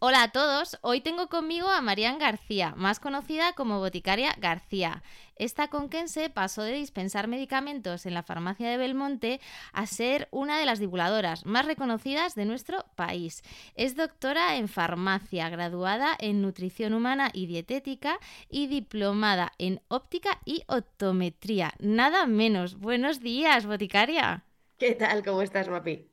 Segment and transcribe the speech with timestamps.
[0.00, 5.02] Hola a todos, hoy tengo conmigo a Marian García, más conocida como Boticaria García.
[5.34, 9.40] Esta conquense pasó de dispensar medicamentos en la farmacia de Belmonte
[9.72, 13.42] a ser una de las divulgadoras más reconocidas de nuestro país.
[13.74, 20.62] Es doctora en farmacia, graduada en nutrición humana y dietética y diplomada en óptica y
[20.68, 21.72] optometría.
[21.80, 22.78] Nada menos.
[22.78, 24.44] Buenos días, boticaria.
[24.78, 25.24] ¿Qué tal?
[25.24, 26.08] ¿Cómo estás, Mapi?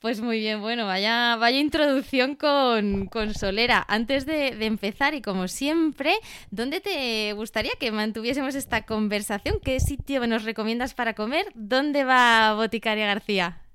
[0.00, 3.84] Pues muy bien, bueno, vaya, vaya introducción con, Solera.
[3.88, 6.14] Antes de, de, empezar, y como siempre,
[6.50, 9.58] ¿dónde te gustaría que mantuviésemos esta conversación?
[9.62, 11.46] ¿Qué sitio nos recomiendas para comer?
[11.54, 13.65] ¿Dónde va Boticaria García?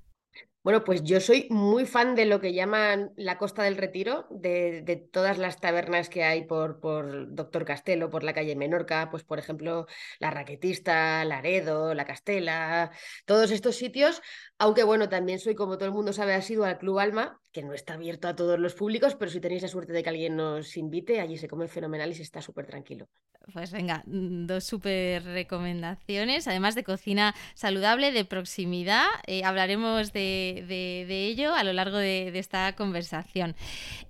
[0.62, 5.08] Bueno, pues yo soy muy fan de lo que llaman la Costa del Retiro, de,
[5.12, 9.40] todas las tabernas que hay por, por, Doctor Castelo, por la calle Menorca, pues por
[9.40, 9.86] ejemplo,
[10.20, 12.92] la Raquetista, Laredo, la Castela,
[13.26, 14.22] todos estos sitios,
[14.56, 17.62] aunque bueno, también soy, como todo el mundo sabe, ha sido al Club Alma, que
[17.62, 20.36] no está abierto a todos los públicos, pero si tenéis la suerte de que alguien
[20.36, 23.08] nos invite, allí se come fenomenal y se está súper tranquilo.
[23.52, 29.06] Pues venga, mm, dos súper recomendaciones, además de cocina saludable, de proximidad.
[29.26, 33.54] Eh, hablaremos de, ello a lo largo de, esta conversación.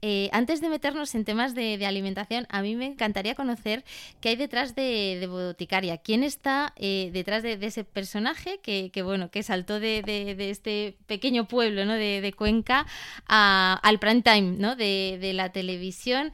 [0.00, 3.84] Eh, antes de meternos en temas de, alimentación, a mí me encantaría conocer
[4.20, 5.98] qué hay detrás de, Boticaria.
[5.98, 10.02] ¿Quién está eh, detrás de, ese personaje que, bueno, que saltó de,
[10.50, 11.94] este pequeño pueblo ¿no?
[11.94, 12.86] de, Cuenca
[13.34, 14.76] al prime time ¿no?
[14.76, 16.32] de, la televisión?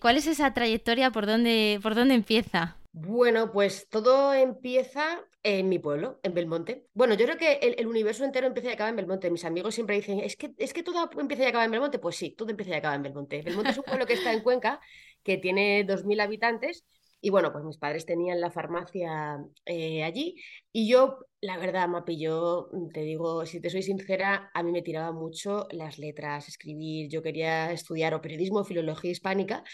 [0.00, 1.10] ¿Cuál es esa trayectoria?
[1.10, 2.76] ¿Por dónde, por dónde empieza?
[2.92, 6.86] Bueno, pues todo empieza en mi pueblo, en Belmonte.
[6.92, 9.30] Bueno, yo creo que el, universo entero empieza y acaba en Belmonte.
[9.30, 11.98] Mis amigos siempre dicen, es que, es que todo empieza y acaba en Belmonte.
[11.98, 13.42] Pues sí, todo empieza y acaba en Belmonte.
[13.42, 14.80] Belmonte es un pueblo que está en Cuenca,
[15.22, 16.84] que tiene 2.000 habitantes.
[17.20, 20.36] Y bueno, pues mis padres tenían la farmacia eh, allí.
[20.72, 24.82] Y yo, la verdad, Mapi, yo te digo, si te soy sincera, a mí me
[24.82, 27.08] tiraba mucho las letras, escribir.
[27.08, 29.64] Yo quería estudiar o periodismo o filología hispánica.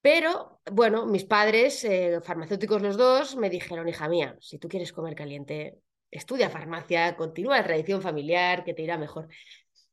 [0.00, 4.92] Pero, bueno, mis padres, eh, farmacéuticos los dos, me dijeron, hija mía, si tú quieres
[4.92, 5.78] comer caliente,
[6.10, 9.28] estudia farmacia, continúa la tradición familiar, que te irá mejor.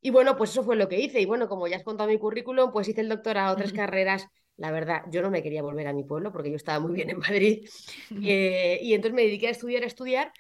[0.02, 1.20] Y bueno, pues eso fue lo que hice.
[1.22, 4.28] Y bueno, como ya has contado mi currículum, pues hice el doctorado, otras carreras.
[4.58, 7.10] La verdad, yo no me quería volver a mi pueblo porque yo estaba muy bien
[7.10, 7.68] en Madrid.
[8.24, 10.32] Eh, y entonces me dediqué a estudiar, a estudiar.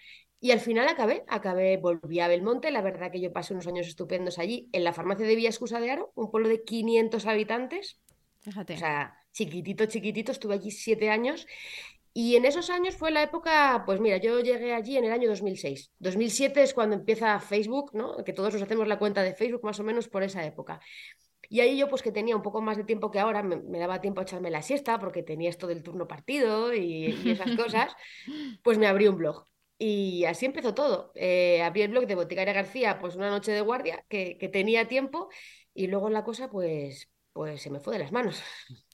[0.44, 2.70] Y al final acabé, acabé, volví a Belmonte.
[2.70, 5.90] La verdad que yo pasé unos años estupendos allí, en la farmacia de Villascusa de
[5.90, 8.02] Aro, un pueblo de 500 habitantes.
[8.42, 8.74] Fíjate.
[8.74, 11.48] O sea, chiquitito, chiquitito, estuve allí siete años.
[12.14, 15.30] Y en esos años fue la época, pues mira, yo llegué allí en el año
[15.30, 15.94] 2006.
[16.00, 18.22] 2007 es cuando empieza Facebook, ¿no?
[18.26, 20.82] Que todos nos hacemos la cuenta de Facebook más o menos por esa época.
[21.48, 24.02] Y ahí yo, pues que tenía un poco más de tiempo que ahora, me, daba
[24.02, 27.96] tiempo a echarme la siesta porque tenía esto del turno partido y, esas cosas,
[28.62, 29.46] pues me abrí un blog.
[29.78, 31.12] Y así empezó todo.
[31.16, 34.88] Eh, abrí el blog de Boticaria García, pues una noche de guardia, que, que tenía
[34.88, 35.30] tiempo,
[35.74, 38.42] y luego la cosa, pues, pues se me fue de las manos.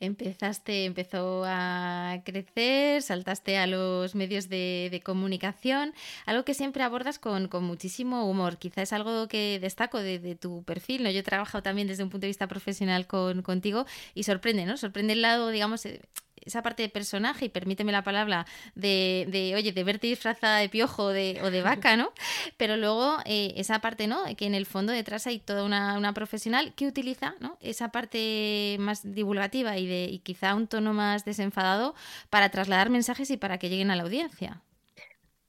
[0.00, 5.94] Empezaste, empezó a crecer, saltaste a los medios de, comunicación,
[6.26, 8.58] algo que siempre abordas con, muchísimo humor.
[8.58, 11.10] Quizás es algo que destaco de, tu perfil, ¿no?
[11.10, 14.76] Yo he trabajado también desde un punto de vista profesional con, contigo y sorprende, ¿no?
[14.76, 16.00] Sorprende el lado, digamos, eh,
[16.44, 20.68] esa parte de personaje, y permíteme la palabra, de, de oye, de verte disfrazada de
[20.68, 22.12] piojo de, o de vaca, ¿no?
[22.56, 24.24] Pero luego eh, esa parte, ¿no?
[24.36, 27.58] Que en el fondo detrás hay toda una, una, profesional que utiliza, ¿no?
[27.60, 31.94] Esa parte más divulgativa y de y quizá un tono más desenfadado
[32.30, 34.62] para trasladar mensajes y para que lleguen a la audiencia.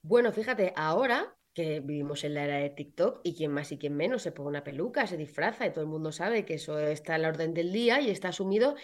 [0.02, 3.96] Bueno, fíjate, ahora que vivimos en la era de TikTok y quien más y quien
[3.96, 7.16] menos se pone una peluca, se disfraza y todo el mundo sabe que eso está
[7.16, 8.76] a la orden del día y está asumido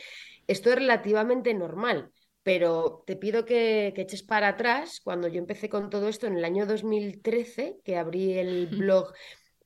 [0.48, 2.12] esto es relativamente normal,
[2.44, 5.02] pero te pido que, eches para atrás.
[5.04, 9.14] Cuando yo empecé con todo esto en el año 2013, que abrí el blog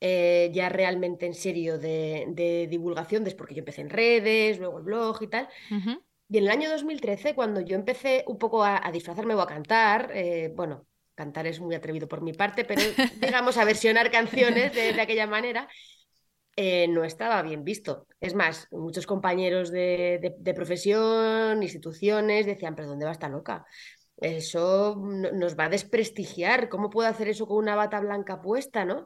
[0.01, 4.83] eh, ya realmente en serio de, divulgación, desde porque yo empecé en redes, luego el
[4.83, 5.47] blog y tal.
[6.27, 10.11] Y en el año 2013, cuando yo empecé un poco a, disfrazarme o a cantar,
[10.13, 12.81] eh, bueno, cantar es muy atrevido por mi parte, pero
[13.19, 15.67] digamos a versionar canciones de, aquella manera,
[16.55, 18.07] eh, no estaba bien visto.
[18.19, 23.65] Es más, muchos compañeros de, profesión, instituciones, decían, pero ¿dónde va esta loca?
[24.17, 26.69] Eso nos va a desprestigiar.
[26.69, 29.05] ¿Cómo puedo hacer eso con una bata blanca puesta, no?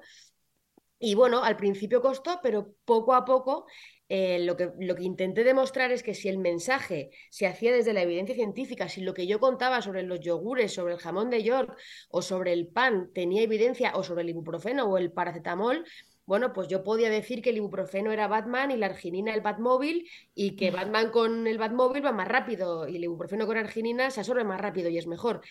[0.99, 3.65] Y bueno, al principio costó, pero poco a poco
[4.09, 7.93] eh, lo, que, lo que intenté demostrar es que si el mensaje se hacía desde
[7.93, 11.43] la evidencia científica, si lo que yo contaba sobre los yogures, sobre el jamón de
[11.43, 11.77] York
[12.09, 15.85] o sobre el pan tenía evidencia, o sobre el ibuprofeno o el paracetamol,
[16.29, 20.07] bueno, pues yo podía decir que el ibuprofeno era Batman y la arginina el Batmóvil
[20.35, 24.19] y que Batman con el Batmóvil va más rápido y el ibuprofeno con arginina se
[24.19, 25.41] absorbe más rápido y es mejor.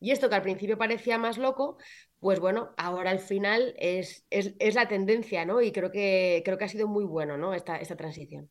[0.00, 1.78] Y esto que al principio parecía más loco,
[2.24, 5.60] pues bueno, ahora al final es, es, la tendencia, ¿no?
[5.60, 7.52] Y creo que, creo que ha sido muy bueno, ¿no?
[7.52, 8.48] Esta, esta transición.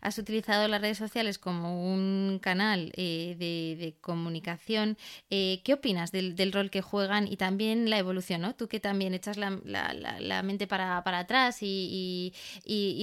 [0.00, 4.96] Has utilizado las redes sociales como un canal eh, de, comunicación.
[5.28, 8.54] Eh, ¿Qué opinas del, rol que juegan y también la evolución, ¿no?
[8.54, 9.50] Tú que también echas la,
[10.42, 12.32] mente para, atrás y,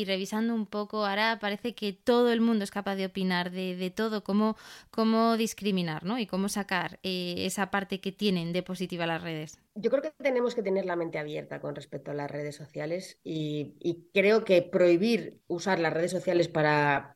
[0.08, 4.24] revisando un poco, ahora parece que todo el mundo es capaz de opinar de, todo,
[4.24, 4.58] cómo,
[4.90, 6.18] cómo discriminar, ¿no?
[6.18, 10.12] Y cómo sacar eh, esa parte que tienen de positiva las redes yo creo que
[10.12, 13.76] tenemos que tener la mente abierta con respecto a las redes sociales y,
[14.14, 17.16] creo que prohibir usar las redes sociales para,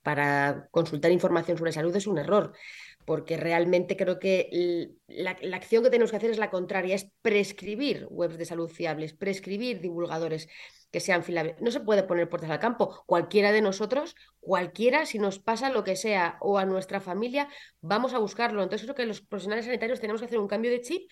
[0.72, 2.54] consultar información sobre salud es un error,
[3.06, 8.08] porque realmente creo que la, acción que tenemos que hacer es la contraria, es prescribir
[8.10, 10.48] webs de salud fiables, prescribir divulgadores
[10.92, 11.56] que sean fiables.
[11.62, 13.04] No se puede poner puertas al campo.
[13.06, 17.48] Cualquiera de nosotros, cualquiera, si nos pasa lo que sea o a nuestra familia,
[17.80, 18.62] vamos a buscarlo.
[18.62, 21.10] Entonces creo que los profesionales sanitarios tenemos que hacer un cambio de chip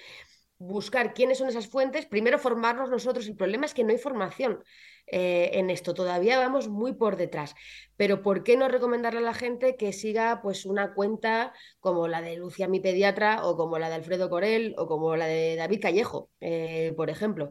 [0.59, 3.27] buscar quiénes son esas fuentes, primero formarnos nosotros.
[3.27, 4.63] El problema es que no hay formación
[5.07, 7.55] eh, en esto, todavía vamos muy por detrás.
[7.95, 12.21] Pero ¿por qué no recomendarle a la gente que siga pues una cuenta como la
[12.21, 15.81] de Lucia, mi pediatra, o como la de Alfredo Corel, o como la de David
[15.81, 17.49] Callejo, eh, por ejemplo?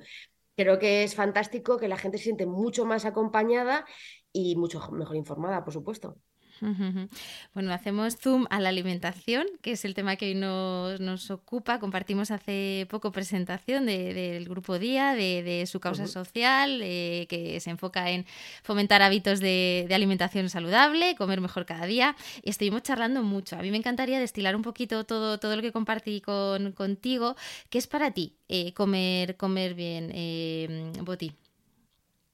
[0.56, 3.86] Creo que es fantástico que la gente se siente mucho más acompañada
[4.32, 6.18] y mucho mejor informada, por supuesto.
[7.54, 11.78] Bueno, hacemos zoom a la alimentación, que es el tema que hoy nos, ocupa.
[11.78, 18.10] Compartimos hace poco presentación del Grupo Día, de, su causa social, eh, que se enfoca
[18.10, 18.26] en
[18.62, 22.16] fomentar hábitos de, alimentación saludable, comer mejor cada día.
[22.42, 23.56] Y estuvimos charlando mucho.
[23.56, 27.36] A mí me encantaría destilar un poquito todo, todo lo que compartí con, contigo.
[27.70, 31.32] ¿Qué es para ti eh, comer, comer bien, eh, Boti?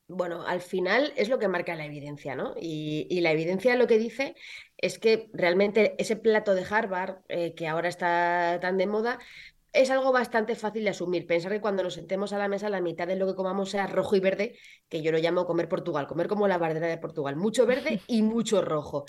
[0.06, 2.54] Bueno, al final es lo que marca la evidencia, ¿no?
[2.60, 4.34] Y, la evidencia lo que dice
[4.76, 9.18] es que realmente ese plato de Harvard, eh, que ahora está tan de moda,
[9.72, 11.26] es algo bastante fácil de asumir.
[11.26, 13.86] Pensar que cuando nos sentemos a la mesa, la mitad de lo que comamos sea
[13.86, 14.58] rojo y verde,
[14.88, 18.22] que yo lo llamo comer Portugal, comer como la bandera de Portugal, mucho verde y
[18.22, 19.06] mucho rojo.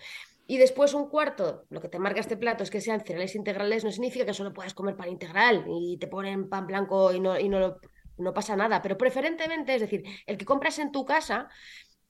[0.48, 3.84] Y después un cuarto, lo que te marca este plato es que sean cereales integrales,
[3.84, 7.40] no significa que solo puedas comer pan integral y te ponen pan blanco y no,
[7.40, 7.80] y no lo
[8.18, 11.50] no pasa nada, pero preferentemente, es decir, el que compras en tu casa,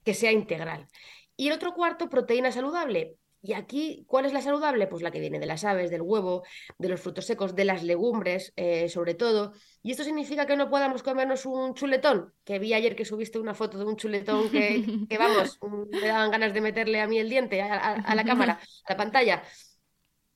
[0.04, 0.88] que sea integral.
[1.36, 3.18] Y el otro cuarto, proteína saludable.
[3.42, 4.88] Y aquí, ¿cuál es la saludable?
[4.88, 6.44] Pues la que viene de las aves, del huevo,
[6.80, 9.54] de los frutos secos, de las legumbres, eh, sobre todo.
[9.84, 13.54] Y esto significa que no podamos comernos un chuletón, que vi ayer que subiste una
[13.54, 15.60] foto de un chuletón que, que vamos,
[15.92, 19.44] me daban ganas de meterle a mí el diente a la cámara, a la pantalla.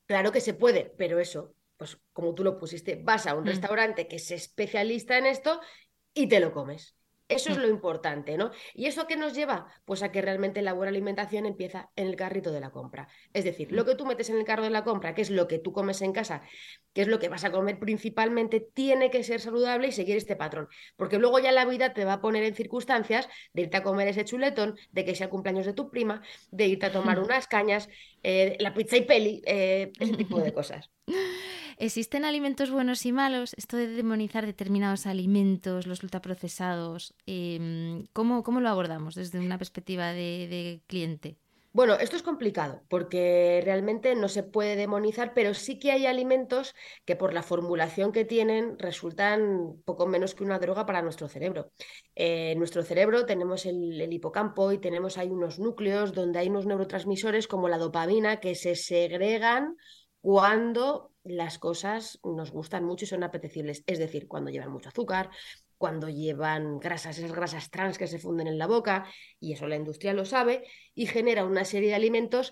[0.05, 3.47] Claro que se puede, pero eso, pues como tú lo pusiste, vas a un mm.
[3.47, 5.61] restaurante que es especialista en esto
[6.13, 6.93] y te lo comes.
[7.29, 7.61] Eso es mm.
[7.61, 8.51] lo importante, ¿no?
[8.73, 9.67] ¿Y eso qué nos lleva?
[9.85, 13.07] Pues a que realmente la buena alimentación empieza en el carrito de la compra.
[13.33, 13.85] Es decir, lo mm.
[13.85, 16.01] que tú metes en el carro de la compra, que es lo que tú comes
[16.01, 16.41] en casa,
[16.91, 20.35] que es lo que vas a comer principalmente, tiene que ser saludable y seguir este
[20.35, 20.67] patrón.
[20.97, 24.07] Porque luego ya la vida te va a poner en circunstancias de irte a comer
[24.07, 27.47] ese chuletón, de que sea el cumpleaños de tu prima, de irte a tomar unas
[27.47, 27.87] cañas,
[28.23, 30.89] eh, la pizza y peli, eh, ese tipo de cosas.
[31.81, 33.53] ¿Existen alimentos buenos y malos?
[33.53, 40.11] Esto de demonizar determinados alimentos, los ultraprocesados, eh, ¿cómo, ¿cómo, lo abordamos desde una perspectiva
[40.11, 41.37] de, cliente?
[41.71, 46.75] Bueno, esto es complicado porque realmente no se puede demonizar, pero sí que hay alimentos
[47.05, 51.71] que por la formulación que tienen resultan poco menos que una droga para nuestro cerebro.
[52.13, 56.49] Eh, en nuestro cerebro tenemos el, el, hipocampo y tenemos ahí unos núcleos donde hay
[56.49, 59.77] unos neurotransmisores como la dopamina que se segregan
[60.19, 65.29] cuando las cosas nos gustan mucho y son apetecibles, es decir, cuando llevan mucho azúcar,
[65.77, 69.07] cuando llevan grasas, esas grasas trans que se funden en la boca,
[69.39, 72.51] y eso la industria lo sabe, y genera una serie de alimentos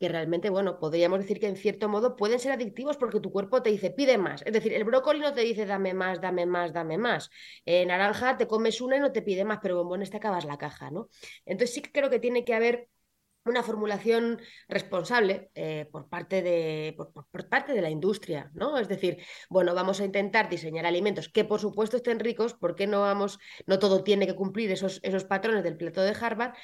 [0.00, 3.62] que realmente, bueno, podríamos decir que en cierto modo pueden ser adictivos porque tu cuerpo
[3.62, 4.42] te dice, pide más.
[4.44, 7.30] Es decir, el brócoli no te dice, dame más, dame más, dame más.
[7.64, 10.58] En naranja te comes una y no te pide más, pero bombones te acabas la
[10.58, 11.08] caja, ¿no?
[11.46, 12.88] Entonces sí que creo que tiene que haber
[13.44, 18.78] una formulación responsable eh, por, parte de, por, parte de la industria, ¿no?
[18.78, 23.00] Es decir, bueno, vamos a intentar diseñar alimentos que por supuesto estén ricos, porque no
[23.00, 26.54] vamos, no todo tiene que cumplir esos, esos patrones del plato de Harvard,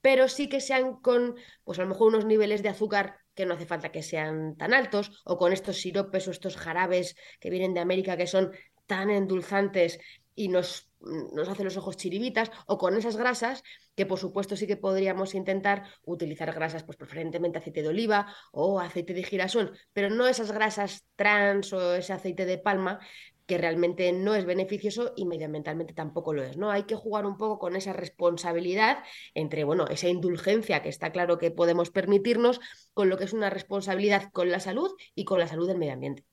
[0.00, 3.54] pero sí que sean con, pues a lo mejor unos niveles de azúcar que no
[3.54, 7.74] hace falta que sean tan altos, o con estos siropes o estos jarabes que vienen
[7.74, 8.52] de América que son
[8.86, 9.98] tan endulzantes
[10.34, 13.62] y nos, nos hace los ojos chiribitas, o con esas grasas,
[13.94, 18.80] que por supuesto sí que podríamos intentar utilizar grasas, pues preferentemente aceite de oliva o
[18.80, 22.98] aceite de girasol, pero no esas grasas trans o ese aceite de palma
[23.46, 26.70] que realmente no es beneficioso y medioambientalmente tampoco lo es, ¿no?
[26.70, 31.36] Hay que jugar un poco con esa responsabilidad entre, bueno, esa indulgencia que está claro
[31.36, 32.60] que podemos permitirnos
[32.94, 35.92] con lo que es una responsabilidad con la salud y con la salud del medio
[35.92, 36.24] ambiente.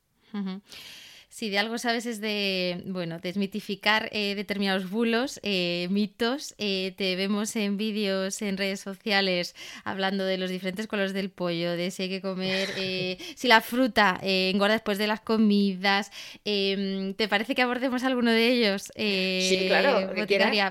[1.31, 6.53] Si de algo sabes es de, bueno, desmitificar eh, determinados bulos, eh, mitos.
[6.57, 11.71] Eh, te vemos en vídeos en redes sociales hablando de los diferentes colores del pollo,
[11.71, 12.67] de si hay que comer,
[13.38, 16.11] si la fruta engorda después de las comidas.
[16.43, 18.91] Em, ¿Te parece que abordemos alguno de ellos?
[18.97, 20.11] sí, claro.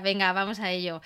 [0.03, 1.01] Venga, vamos a ello.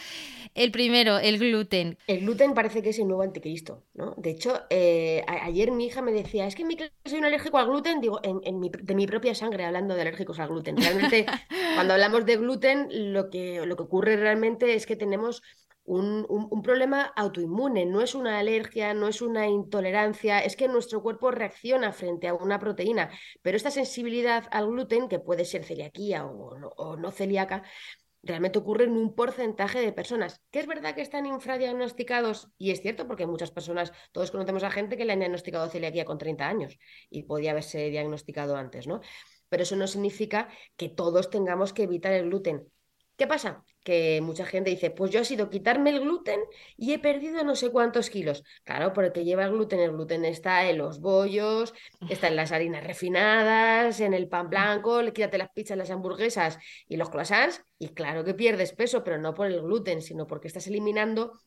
[0.53, 1.97] El primero, el gluten.
[2.07, 4.15] El gluten parece que es el nuevo anticristo, ¿no?
[4.17, 7.57] De hecho, ayer mi hija me decía, es que en mi clase soy un alérgico
[7.57, 10.78] al gluten, digo, en, mi, de mi propia sangre hablando de alérgicos al gluten.
[10.78, 11.25] Realmente,
[11.75, 15.42] cuando hablamos de gluten, lo que, lo que ocurre realmente es que tenemos
[15.86, 21.04] un, un, problema autoinmune, no es una alergia, no es una intolerancia, es que nuestro
[21.04, 23.12] cuerpo reacciona frente a una proteína,
[23.44, 27.62] pero esta sensibilidad al gluten, que puede ser celiaquía o, o no celíaca,
[28.25, 32.82] realmente ocurre en un porcentaje de personas, que es verdad que están infradiagnosticados, y es
[32.82, 36.48] cierto porque muchas personas, todos conocemos a gente que le han diagnosticado celiaquía con 30
[36.48, 36.78] años
[37.10, 39.02] y podía haberse diagnosticado antes, ¿no?
[39.55, 42.67] Pero eso no significa que todos tengamos que evitar el gluten.
[43.15, 43.63] ¿Qué pasa?
[43.85, 46.41] Que mucha gente dice, pues yo he sido quitarme el gluten
[46.75, 48.43] y he perdido no sé cuántos kilos.
[48.65, 49.79] Claro, porque lleva el gluten.
[49.79, 51.74] El gluten está en los bollos,
[52.09, 56.57] está en las harinas refinadas, en el pan blanco, le quítate las pizzas, las hamburguesas
[56.89, 57.63] y los croissants.
[57.79, 61.39] Y claro que pierdes peso, pero no por el gluten, sino porque estás eliminando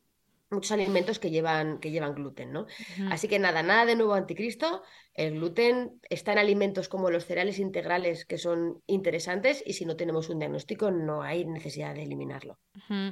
[0.50, 2.64] muchos alimentos que llevan, que llevan gluten, ¿no?
[3.10, 4.82] Así que nada, nada de nuevo anticristo,
[5.18, 9.96] el gluten está en alimentos como los cereales integrales que son interesantes y si no
[9.96, 12.56] tenemos un diagnóstico no hay necesidad de eliminarlo.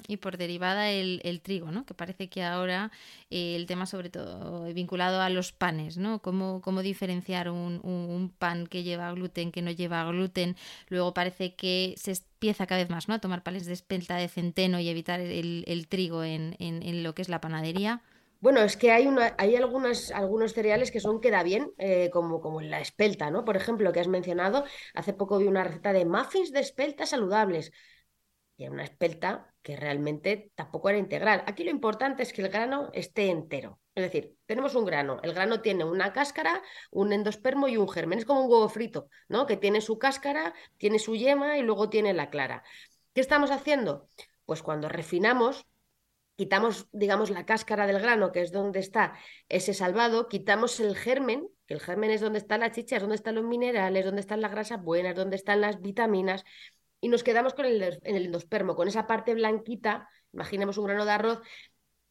[0.06, 1.84] Y por derivada el, trigo, ¿no?
[1.84, 2.92] Que parece que ahora
[3.28, 6.22] eh, el tema sobre todo vinculado a los panes, ¿no?
[6.22, 10.54] Cómo, cómo diferenciar un, pan que lleva gluten, que no lleva gluten.
[10.88, 13.14] Luego parece que se empieza cada vez más, ¿no?
[13.14, 17.22] A tomar panes de espelta de centeno y evitar el, trigo en, en lo que
[17.22, 18.00] es la panadería.
[18.40, 22.80] Bueno, es que hay, hay algunos cereales que son queda bien, eh, como, como la
[22.80, 23.44] espelta, ¿no?
[23.44, 24.64] Por ejemplo, que has mencionado,
[24.94, 27.72] hace poco vi una receta de muffins de espelta saludables.
[28.58, 31.42] Y era una espelta que realmente tampoco era integral.
[31.46, 33.80] Aquí lo importante es que el grano esté entero.
[33.94, 35.18] Es decir, tenemos un grano.
[35.22, 38.18] El grano tiene una cáscara, un endospermo y un germen.
[38.18, 39.46] Es como un huevo frito, ¿no?
[39.46, 42.62] Que tiene su cáscara, tiene su yema y luego tiene la clara.
[43.12, 44.08] ¿Qué estamos haciendo?
[44.44, 45.66] Pues cuando refinamos,
[46.36, 49.14] quitamos, digamos, la cáscara del grano, que es donde está
[49.48, 53.16] ese salvado, quitamos el germen, que el germen es donde está la chicha, es donde
[53.16, 56.44] están los minerales, donde están las grasas buenas, donde están las vitaminas,
[57.00, 61.04] y nos quedamos con el, en el endospermo, con esa parte blanquita, imaginemos un grano
[61.04, 61.40] de arroz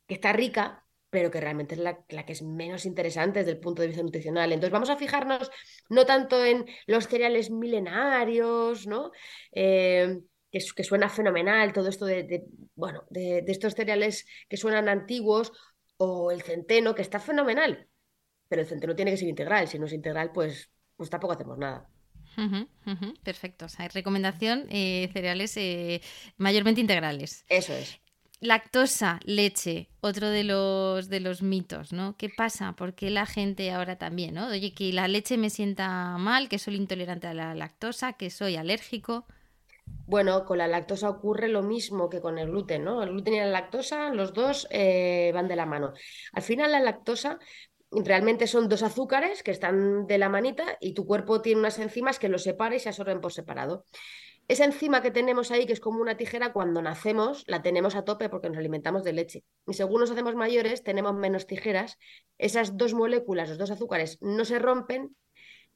[0.08, 3.82] que está rica, pero que realmente es la, que es menos interesante desde el punto
[3.82, 4.52] de vista nutricional.
[4.52, 5.50] Entonces vamos a fijarnos
[5.88, 9.12] no tanto en los cereales milenarios, ¿no?
[9.54, 10.20] Eh,
[10.76, 12.46] que, suena fenomenal, todo esto de,
[12.76, 15.52] bueno, de, estos cereales que suenan antiguos,
[15.98, 17.88] o el centeno, que está fenomenal,
[18.48, 21.58] pero el centeno tiene que ser integral, si no es integral, pues, pues tampoco hacemos
[21.58, 21.90] nada.
[23.24, 23.66] perfecto.
[23.66, 26.02] O sea, recomendación, eh, cereales eh,
[26.38, 27.46] mayormente integrales.
[27.48, 28.00] Eso es.
[28.42, 32.18] Lactosa, leche, otro de los, de los mitos, ¿no?
[32.18, 32.74] ¿Qué pasa?
[32.74, 34.48] ¿Por qué la gente ahora también, ¿no?
[34.48, 38.58] Oye, que la leche me sienta mal, que soy intolerante a la lactosa, que soy
[38.58, 39.26] alérgico.
[39.86, 43.02] Bueno, con la lactosa ocurre lo mismo que con el gluten, ¿no?
[43.02, 45.94] El gluten y la lactosa, los dos eh, van de la mano.
[46.34, 47.40] Al final, la lactosa
[47.92, 52.20] realmente son dos azúcares que están de la manita y tu cuerpo tiene unas enzimas
[52.20, 53.86] que los separa y se absorben por separado.
[54.48, 58.04] Esa enzima que tenemos ahí, que es como una tijera, cuando nacemos la tenemos a
[58.04, 59.44] tope porque nos alimentamos de leche.
[59.66, 61.98] Y según nos hacemos mayores, tenemos menos tijeras.
[62.38, 65.16] Esas dos moléculas, los dos azúcares, no se rompen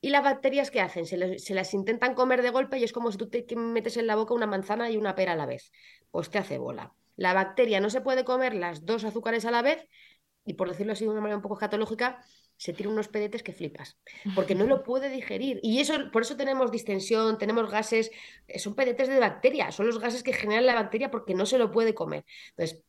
[0.02, 1.06] ¿Y las bacterias qué hacen?
[1.06, 4.16] Se, las intentan comer de golpe y es como si tú te metes en la
[4.16, 5.72] boca una manzana y una pera a la vez.
[6.12, 6.94] Pues te hace bola.
[7.16, 9.88] La bacteria no se puede comer las dos azúcares a la vez
[10.46, 12.24] y por decirlo así de una manera un poco escatológica,
[12.56, 13.98] se tira unos pedetes que flipas,
[14.36, 15.60] porque no lo puede digerir.
[15.62, 18.10] Y eso, por eso tenemos distensión, tenemos gases,
[18.58, 21.72] son pedetes de bacteria, son los gases que generan la bacteria porque no se lo
[21.72, 22.26] puede comer.
[22.52, 22.84] Entonces,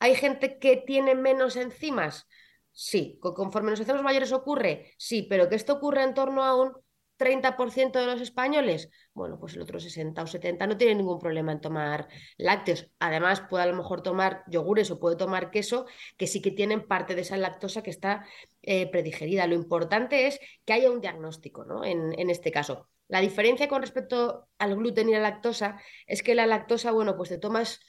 [0.00, 2.26] ¿Hay gente que tiene menos enzimas?
[2.72, 3.18] Sí.
[3.20, 4.92] ¿Conforme nos hacemos mayores ocurre?
[4.96, 6.72] Sí, pero que esto ocurre en torno a un
[7.20, 11.52] 30% de los españoles, bueno, pues el otro 60 o 70 no tiene ningún problema
[11.52, 12.08] en tomar
[12.38, 12.90] lácteos.
[12.98, 15.84] Además, puede a lo mejor tomar yogures o puede tomar queso,
[16.16, 18.24] que sí que tienen parte de esa lactosa que está
[18.62, 19.46] eh, predigerida.
[19.46, 21.84] Lo importante es que haya un diagnóstico, ¿no?
[21.84, 22.88] En, en este caso.
[23.06, 27.28] La diferencia con respecto al gluten y la lactosa es que la lactosa, bueno, pues
[27.28, 27.80] te tomas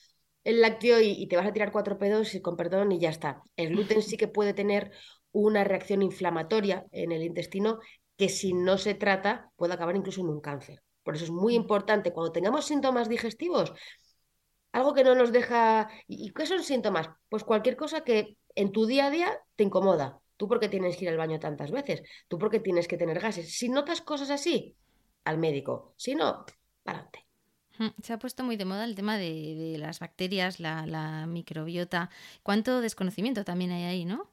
[0.43, 3.09] el lácteo y, y, te vas a tirar cuatro pedos y con perdón y ya
[3.09, 3.43] está.
[3.55, 4.91] El gluten sí que puede tener
[5.31, 7.79] una reacción inflamatoria en el intestino
[8.17, 10.83] que si no se trata puede acabar incluso en un cáncer.
[11.03, 11.61] Por eso es muy mm.
[11.61, 13.73] importante cuando tengamos síntomas digestivos,
[14.71, 15.89] algo que no nos deja...
[16.07, 17.09] ¿Y qué son síntomas?
[17.29, 20.19] Pues cualquier cosa que en tu día a día te incomoda.
[20.37, 23.57] Tú porque tienes que ir al baño tantas veces, tú porque tienes que tener gases.
[23.57, 24.75] Si notas cosas así,
[25.23, 25.93] al médico.
[25.97, 26.45] Si no,
[26.83, 27.30] para adelante.
[28.03, 32.09] Se ha puesto muy de moda el tema de, las bacterias, la, la, microbiota.
[32.43, 34.31] ¿Cuánto desconocimiento también hay ahí, no?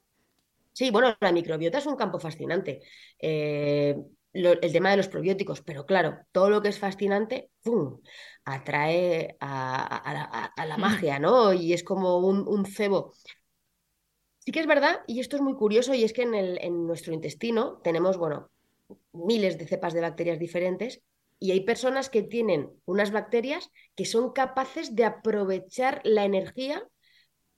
[0.72, 2.82] Sí, bueno, la microbiota es un campo fascinante.
[3.18, 3.96] Eh,
[4.32, 8.00] el tema de los probióticos, pero claro, todo lo que es fascinante, ¡pum!
[8.44, 11.52] atrae a, la, magia, ¿no?
[11.52, 13.12] Y es como un, cebo.
[14.38, 16.86] Sí que es verdad, y esto es muy curioso, y es que en, el, en
[16.86, 18.50] nuestro intestino tenemos, bueno,
[19.12, 21.02] miles de cepas de bacterias diferentes,
[21.38, 26.86] y hay personas que tienen unas bacterias que son capaces de aprovechar la energía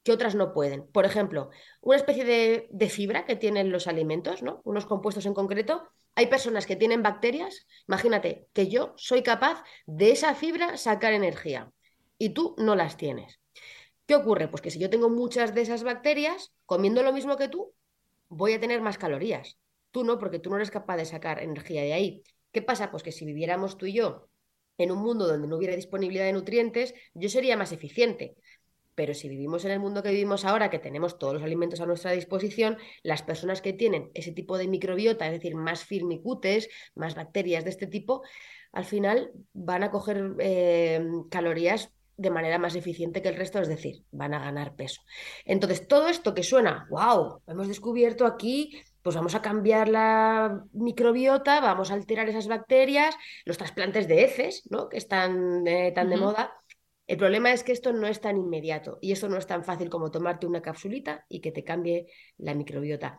[0.02, 0.86] que otras no pueden.
[0.86, 4.60] Por ejemplo, una especie de, fibra que tienen los alimentos, ¿no?
[4.64, 5.82] unos compuestos en concreto.
[6.14, 7.66] Hay personas que tienen bacterias.
[7.86, 11.70] Imagínate que yo soy capaz de esa fibra sacar energía
[12.18, 13.40] y tú no las tienes.
[14.06, 14.48] ¿Qué ocurre?
[14.48, 17.72] Pues que si yo tengo muchas de esas bacterias, comiendo lo mismo que tú,
[18.28, 19.58] voy a tener más calorías.
[19.92, 22.22] Tú no, porque tú no eres capaz de sacar energía de ahí.
[22.52, 22.90] ¿Qué pasa?
[22.90, 24.28] Pues que si viviéramos tú y yo
[24.78, 28.34] en un mundo donde no hubiera disponibilidad de nutrientes, yo sería más eficiente.
[28.94, 31.86] Pero si vivimos en el mundo que vivimos ahora, que tenemos todos los alimentos a
[31.86, 37.14] nuestra disposición, las personas que tienen ese tipo de microbiota, es decir, más firmicutes, más
[37.14, 38.22] bacterias de este tipo,
[38.72, 43.68] al final van a coger eh, calorías de manera más eficiente que el resto, es
[43.68, 45.00] decir, van a ganar peso.
[45.46, 51.60] Entonces, todo esto que suena, wow, hemos descubierto aquí, pues vamos a cambiar la microbiota,
[51.60, 54.88] vamos a alterar esas bacterias, los trasplantes de heces, ¿no?
[54.88, 56.52] que están eh, tan de moda,
[57.10, 59.90] el problema es que esto no es tan inmediato y esto no es tan fácil
[59.90, 62.06] como tomarte una capsulita y que te cambie
[62.38, 63.18] la microbiota.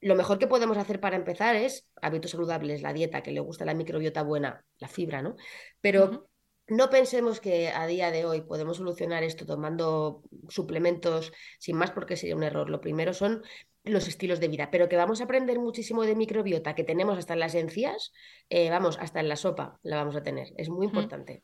[0.00, 3.64] Lo mejor que podemos hacer para empezar es hábitos saludables, la dieta, que le gusta
[3.64, 5.34] la microbiota buena, la fibra, ¿no?
[5.80, 6.28] Pero
[6.68, 12.16] no pensemos que a día de hoy podemos solucionar esto tomando suplementos sin más porque
[12.16, 12.70] sería un error.
[12.70, 13.42] Lo primero son
[13.84, 17.34] los estilos de vida, pero que vamos a aprender muchísimo de microbiota que tenemos hasta
[17.34, 18.12] en las encías,
[18.48, 20.52] eh, vamos, hasta en la sopa la vamos a tener.
[20.56, 21.42] Es muy importante.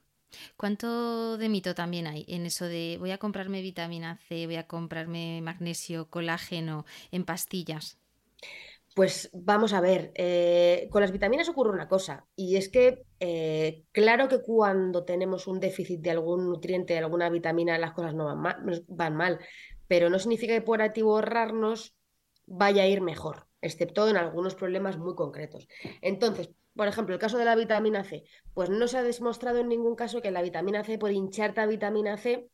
[0.56, 4.66] ¿Cuánto de mito también hay en eso de voy a comprarme vitamina C, voy a
[4.66, 7.98] comprarme magnesio, colágeno en pastillas?
[8.98, 13.84] Pues vamos a ver, eh, con las vitaminas ocurre una cosa, y es que eh,
[13.92, 18.24] claro que cuando tenemos un déficit de algún nutriente, de alguna vitamina, las cosas no
[18.24, 19.38] van mal, van mal
[19.86, 21.94] pero no significa que por atiborrarnos
[22.44, 25.68] vaya a ir mejor, excepto en algunos problemas muy concretos.
[26.02, 29.68] Entonces, por ejemplo, el caso de la vitamina C, pues no se ha demostrado en
[29.68, 32.50] ningún caso que la vitamina C, por hincharte a vitamina C,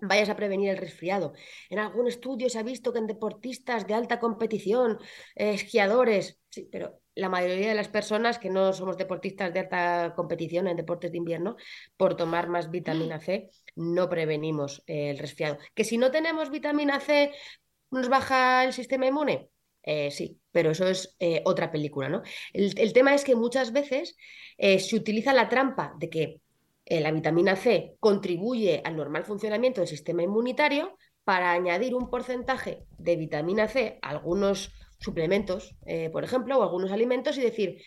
[0.00, 1.32] vayas a prevenir el resfriado.
[1.70, 4.98] En algún estudio se ha visto que en deportistas de alta competición,
[5.34, 10.68] esquiadores, sí, pero la mayoría de las personas que no somos deportistas de alta competición
[10.68, 11.56] en deportes de invierno,
[11.96, 15.58] por tomar más vitamina C, no prevenimos el resfriado.
[15.74, 17.32] Que si no tenemos vitamina C,
[17.90, 19.50] nos baja el sistema inmune.
[19.82, 22.22] Eh, sí, pero eso es eh, otra película, ¿no?
[22.52, 24.16] El, tema es que muchas veces
[24.58, 26.40] eh, se utiliza la trampa de que
[26.90, 33.16] la vitamina C contribuye al normal funcionamiento del sistema inmunitario para añadir un porcentaje de
[33.16, 35.76] vitamina C a algunos suplementos,
[36.12, 37.82] por ejemplo, o algunos alimentos y decir,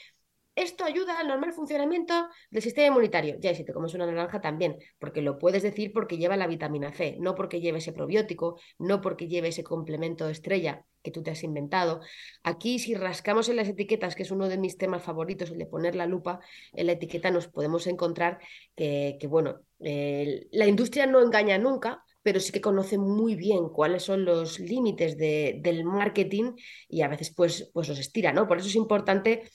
[0.55, 3.37] esto ayuda al normal funcionamiento del sistema inmunitario.
[3.39, 6.47] Ya, y si te comes una naranja también, porque lo puedes decir porque lleva la
[6.47, 11.23] vitamina C, no porque lleve ese probiótico, no porque lleve ese complemento estrella que tú
[11.23, 12.01] te has inventado.
[12.43, 15.65] Aquí, si rascamos en las etiquetas, que es uno de mis temas favoritos, el de
[15.65, 16.39] poner la lupa
[16.73, 18.39] en la etiqueta, nos podemos encontrar
[18.75, 24.25] que, bueno, la industria no engaña nunca, pero sí que conoce muy bien cuáles son
[24.25, 26.51] los límites del marketing
[26.87, 28.47] y a veces pues, pues los estira, ¿no?
[28.47, 29.49] Por eso es importante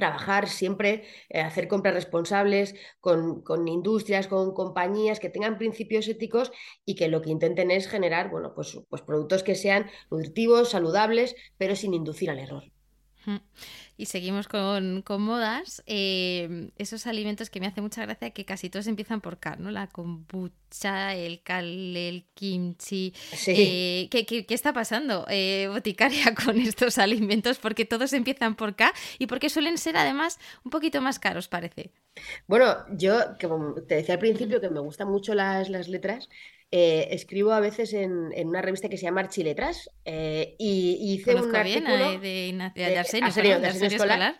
[0.00, 6.50] trabajar siempre, eh, hacer compras responsables con, industrias, con compañías que tengan principios éticos
[6.84, 11.36] y que lo que intenten es generar, bueno, pues, pues productos que sean nutritivos, saludables,
[11.56, 12.64] pero sin inducir al error.
[14.00, 15.82] Y seguimos con, modas.
[15.84, 19.70] Eh, esos alimentos que me hace mucha gracia que casi todos empiezan por K, ¿no?
[19.70, 23.12] La kombucha, el kale, el kimchi.
[23.46, 27.58] Eh, ¿qué, está pasando, eh, boticaria, con estos alimentos?
[27.58, 31.90] Porque todos empiezan por K y porque suelen ser además un poquito más caros, parece.
[32.46, 36.30] Bueno, yo, como te decía al principio, que me gustan mucho las, las letras.
[36.72, 41.54] Eh, escribo a veces en, una revista que se llama Archiletras eh, y, hice un
[41.54, 44.38] artículo de, de, Arsenio, Escolar.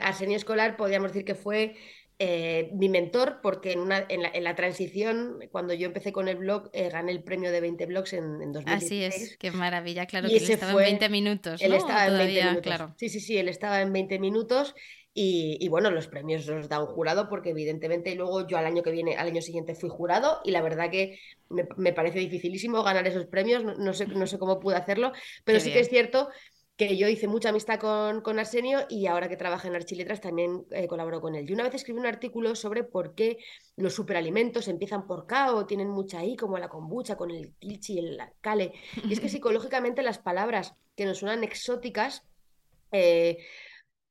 [0.00, 1.76] Arsenio Escolar, podríamos decir que fue
[2.18, 6.70] eh, mi mentor, porque en, una, en, la, transición, cuando yo empecé con el blog,
[6.72, 9.14] gané el premio de 20 blogs en, en 2016.
[9.14, 11.60] Así es, qué maravilla, claro, que él estaba en 20 minutos.
[11.60, 12.62] Él estaba en 20 minutos.
[12.62, 12.94] Claro.
[12.96, 14.74] Sí, sí, sí, él estaba en 20 minutos
[15.18, 18.90] y, bueno, los premios los da un jurado porque evidentemente luego yo al año que
[18.90, 23.24] viene, al año siguiente fui jurado y la verdad que me, parece dificilísimo ganar esos
[23.24, 26.28] premios, no, sé, no sé cómo pude hacerlo, pero sí que es cierto
[26.76, 30.66] que yo hice mucha amistad con, con Arsenio y ahora que trabaja en Archiletras también
[30.70, 31.48] eh, colaboro con él.
[31.48, 33.38] Y una vez escribí un artículo sobre por qué
[33.76, 37.94] los superalimentos empiezan por K o tienen mucha I, como la kombucha, con el kilchi
[37.94, 38.74] y el kale.
[39.08, 42.22] Y es que psicológicamente las palabras que nos suenan exóticas
[42.92, 43.38] eh,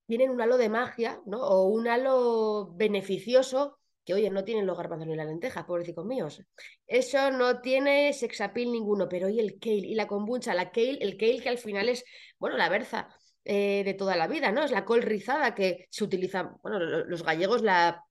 [0.07, 1.39] tienen un halo de magia, ¿no?
[1.41, 6.43] O un halo beneficioso que, oye, no tienen los garbanzos ni la lenteja, pobrecitos míos.
[6.85, 11.17] Eso no tiene sexapil ninguno, pero hoy el kale y la kombucha, la kale, el
[11.17, 12.05] kale que al final es,
[12.37, 13.09] bueno, la berza
[13.43, 14.63] eh, de toda la vida, ¿no?
[14.63, 18.03] Es la col rizada que se utiliza, bueno, los gallegos la,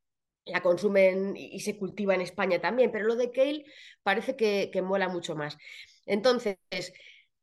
[0.44, 3.64] la consumen y se cultiva en España también, pero lo de kale
[4.02, 5.56] parece que, que mola mucho más.
[6.06, 6.58] Entonces,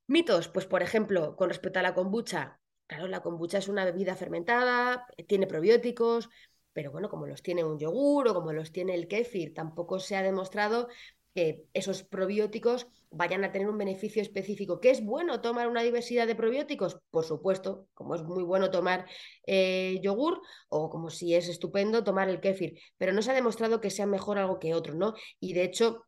[0.08, 2.61] mitos, pues por ejemplo, con respecto a la kombucha,
[2.92, 6.30] Claro, la kombucha es una bebida fermentada, tiene probióticos,
[6.74, 10.18] pero bueno, como los tiene un yogur o como los tiene el kéfir, tampoco se
[10.18, 10.90] ha demostrado
[11.34, 14.82] que esos probióticos vayan a tener un beneficio específico.
[14.82, 17.00] ¿Que es bueno tomar una diversidad de probióticos?
[17.12, 19.08] Por supuesto, como es muy bueno tomar
[19.48, 23.80] eh, yogur o como si es estupendo tomar el kéfir, pero no se ha demostrado
[23.80, 25.14] que sea mejor algo que otro, ¿no?
[25.40, 26.04] Y de hecho,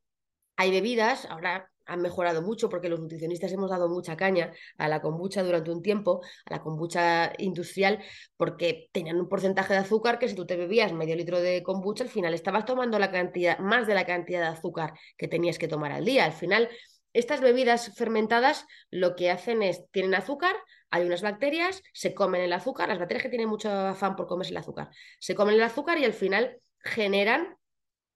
[0.57, 5.01] hay bebidas, ahora han mejorado mucho porque los nutricionistas hemos dado mucha caña a la
[5.01, 7.99] kombucha durante un tiempo, a la kombucha industrial,
[8.37, 12.03] porque tenían un porcentaje de azúcar que si tú te bebías medio litro de kombucha,
[12.03, 15.67] al final estabas tomando la cantidad, más de la cantidad de azúcar que tenías que
[15.67, 16.25] tomar al día.
[16.25, 16.69] Al final,
[17.13, 20.55] estas bebidas fermentadas lo que hacen es, tienen azúcar,
[20.89, 24.51] hay unas bacterias, se comen el azúcar, las bacterias que tienen mucho afán por comerse
[24.51, 27.55] el azúcar, se comen el azúcar y al final generan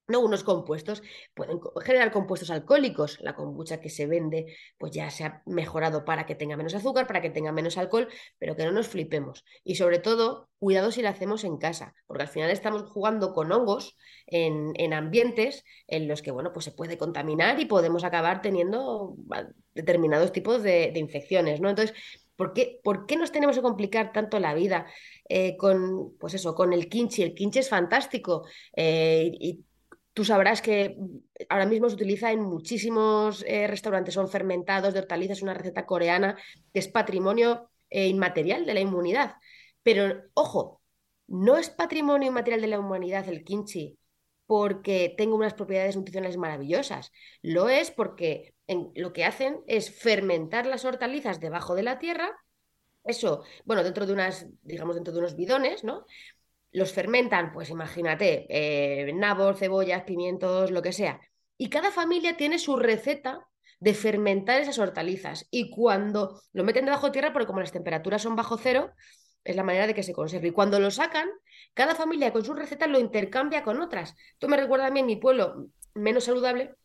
[0.07, 3.19] no unos compuestos, pueden generar compuestos alcohólicos.
[3.21, 7.07] La kombucha que se vende, pues ya se ha mejorado para que tenga menos azúcar,
[7.07, 8.07] para que tenga menos alcohol,
[8.39, 9.43] pero que no nos flipemos.
[9.63, 13.51] Y sobre todo, cuidado si la hacemos en casa, porque al final estamos jugando con
[13.51, 19.15] hongos en, ambientes en los que, bueno, pues se puede contaminar y podemos acabar teniendo
[19.73, 21.69] determinados tipos de, infecciones, ¿no?
[21.69, 21.95] Entonces,
[22.37, 24.85] ¿Por qué, ¿Por qué, nos tenemos que complicar tanto la vida
[25.27, 27.23] eh, con, pues eso, con el kimchi?
[27.23, 29.57] El kimchi es fantástico eh,
[30.17, 30.97] Tú sabrás que
[31.47, 36.35] ahora mismo se utiliza en muchísimos eh, restaurantes, son fermentados de hortalizas, una receta coreana
[36.73, 39.35] que es patrimonio eh, inmaterial de la inmunidad.
[39.83, 40.81] Pero, ojo,
[41.27, 43.99] no es patrimonio inmaterial de la humanidad el kimchi
[44.47, 47.11] porque tenga unas propiedades nutricionales maravillosas.
[47.43, 48.55] Lo es porque
[48.95, 52.35] lo que hacen es fermentar las hortalizas debajo de la tierra
[53.07, 56.05] eso, bueno, dentro de unas, digamos, dentro de unos bidones, ¿no?
[56.71, 61.19] Los fermentan, pues imagínate, eh, nabos, cebollas, pimientos, lo que sea.
[61.57, 63.47] Y cada familia tiene su receta
[63.79, 65.47] de fermentar esas hortalizas.
[65.51, 68.91] Y cuando lo meten debajo de tierra, porque como las temperaturas son bajo cero,
[69.43, 70.49] es la manera de que se conserve.
[70.49, 71.29] Y cuando lo sacan,
[71.73, 74.15] cada familia con su receta lo intercambia con otras.
[74.33, 76.75] Esto me recuerda a mí en mi pueblo menos saludable,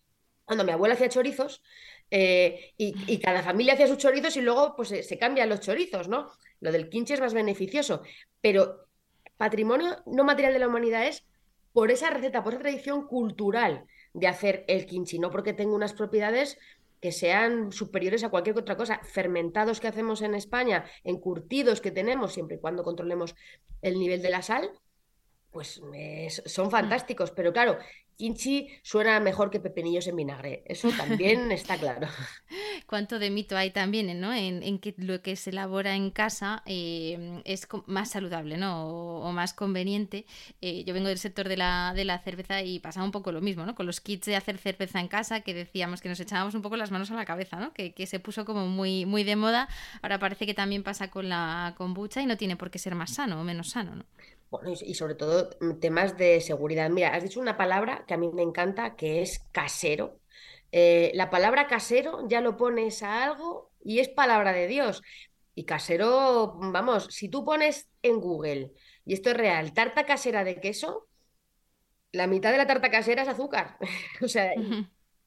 [0.45, 1.63] cuando mi abuela hacía chorizos,
[2.11, 6.09] eh, y, cada familia hacía sus chorizos y luego pues se, se, cambian los chorizos,
[6.09, 6.31] ¿no?
[6.61, 8.03] Lo del quinche es más beneficioso,
[8.43, 8.87] pero
[9.43, 11.27] patrimonio no material de la humanidad es
[11.73, 15.95] por esa receta, por esa tradición cultural de hacer el kimchi, no porque tenga unas
[15.95, 16.59] propiedades
[17.01, 19.01] que sean superiores a cualquier otra cosa.
[19.03, 23.35] Fermentados que hacemos en España, encurtidos que tenemos, siempre y cuando controlemos
[23.81, 24.71] el nivel de la sal,
[25.51, 25.83] pues
[26.47, 27.33] son fantásticos.
[27.33, 27.79] Pero claro,
[28.23, 30.63] kimchi suena mejor que pepinillos en vinagre.
[30.67, 32.07] Eso también está claro.
[32.87, 34.33] Cuánto de mito hay también, ¿no?
[34.33, 38.87] En, que lo que se elabora en casa eh, es más saludable, ¿no?
[39.23, 40.25] O, más conveniente.
[40.61, 43.41] Eh, yo vengo del sector de la, de la cerveza y pasa un poco lo
[43.41, 43.75] mismo, ¿no?
[43.75, 46.77] Con los kits de hacer cerveza en casa, que decíamos que nos echábamos un poco
[46.77, 47.73] las manos a la cabeza, ¿no?
[47.73, 49.69] Que, que se puso como muy, muy de moda.
[50.01, 53.15] Ahora parece que también pasa con la kombucha y no tiene por qué ser más
[53.15, 54.05] sano o menos sano, ¿no?
[54.53, 56.91] Bueno, y, sobre todo mm, temas de seguridad.
[56.91, 60.21] Mira, has dicho una palabra que a mí me encanta, que es casero.
[60.73, 65.03] Eh, la palabra casero ya lo pones a algo y es palabra de Dios.
[65.55, 68.73] Y casero, vamos, si tú pones en Google,
[69.07, 71.09] y esto es real, tarta casera de queso,
[72.13, 73.79] la mitad de la tarta casera es azúcar.
[74.21, 74.53] o sea,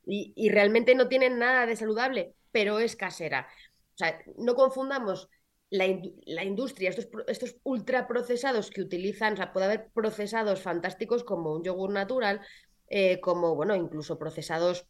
[0.05, 3.47] y, realmente no tienen nada de saludable, pero es casera.
[3.95, 5.29] O sea, no confundamos
[5.77, 11.63] la, industria, estos, estos ultraprocesados que utilizan, o sea, puede haber procesados fantásticos como un
[11.63, 12.41] yogur natural,
[12.87, 14.87] eh, como, bueno, incluso procesados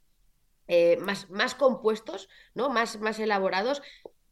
[0.67, 2.69] eh, más, más compuestos, ¿no?
[2.69, 3.82] Más, más elaborados,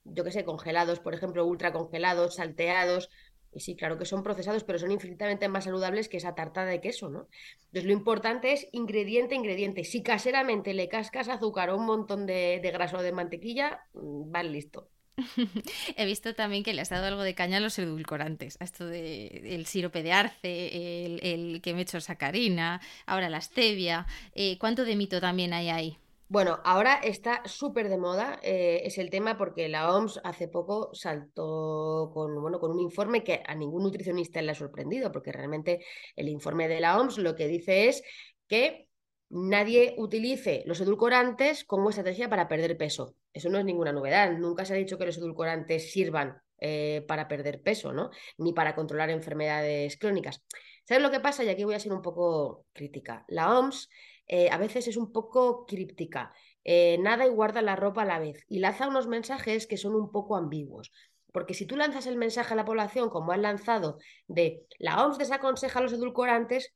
[0.04, 3.10] yo qué sé, congelados, por ejemplo, ultra congelados, salteados.
[3.56, 6.82] Y sí, claro que son procesados, pero son infinitamente más saludables que esa tarta de
[6.82, 7.28] queso, ¿no?
[7.66, 9.84] Entonces, lo importante es ingrediente, ingrediente.
[9.84, 14.32] Si caseramente le cascas azúcar o un montón de, de grasa o de mantequilla, mm,
[14.32, 14.90] van listo.
[15.98, 18.86] He visto también que le has dado algo de caña a los edulcorantes, a esto
[18.86, 24.08] de el sirope de arce, el, que me he hecho sacarina, ahora la stevia.
[24.34, 25.98] Eh, ¿Cuánto de mito también hay ahí?
[26.30, 30.90] Bueno, ahora está súper de moda, eh, es el tema porque la OMS hace poco
[30.94, 35.86] saltó con, bueno, con un informe que a ningún nutricionista le ha sorprendido, porque realmente
[36.16, 38.04] el informe de la OMS lo que dice es
[38.48, 38.88] que
[39.34, 43.16] nadie utilice los edulcorantes como estrategia para perder peso.
[43.34, 44.32] Eso no es ninguna novedad.
[44.38, 48.12] Nunca se ha dicho que los edulcorantes sirvan eh, para perder peso, ¿no?
[48.38, 50.44] Ni para controlar enfermedades crónicas.
[50.84, 51.44] ¿Sabes lo que pasa?
[51.44, 53.26] Y aquí voy a ser un poco crítica.
[53.28, 53.90] La OMS
[54.28, 56.32] eh, a veces es un poco críptica.
[56.64, 58.46] Eh, nada y guarda la ropa a la vez.
[58.48, 60.92] Y lanza unos mensajes que son un poco ambiguos.
[61.32, 65.18] Porque si tú lanzas el mensaje a la población como han lanzado de la OMS
[65.18, 66.76] desaconseja los edulcorantes,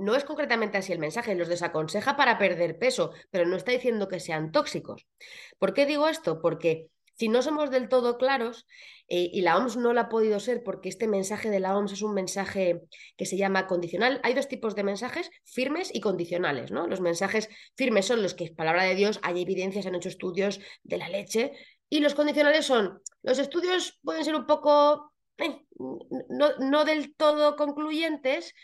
[0.00, 4.08] no es concretamente así el mensaje, los desaconseja para perder peso, pero no está diciendo
[4.08, 5.06] que sean tóxicos.
[5.58, 6.40] ¿Por qué digo esto?
[6.40, 8.66] Porque si no somos del todo claros,
[9.08, 11.92] eh, y la OMS no lo ha podido ser porque este mensaje de la OMS
[11.92, 12.80] es un mensaje
[13.16, 16.70] que se llama condicional, hay dos tipos de mensajes, firmes y condicionales.
[16.70, 16.86] ¿no?
[16.86, 20.96] Los mensajes firmes son los que palabra de Dios, hay evidencias, han hecho estudios de
[20.96, 21.52] la leche,
[21.90, 25.64] y los condicionales son, los estudios pueden ser un poco eh,
[26.28, 28.54] no, no del todo concluyentes,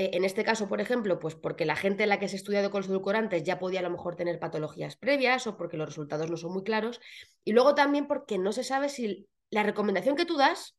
[0.00, 2.38] eh, en este caso, por ejemplo, pues porque la gente en la que se ha
[2.38, 5.86] estudiado con los edulcorantes ya podía a lo mejor tener patologías previas o porque los
[5.86, 7.02] resultados no son muy claros.
[7.44, 10.74] Y luego también porque no se sabe si la recomendación que tú das,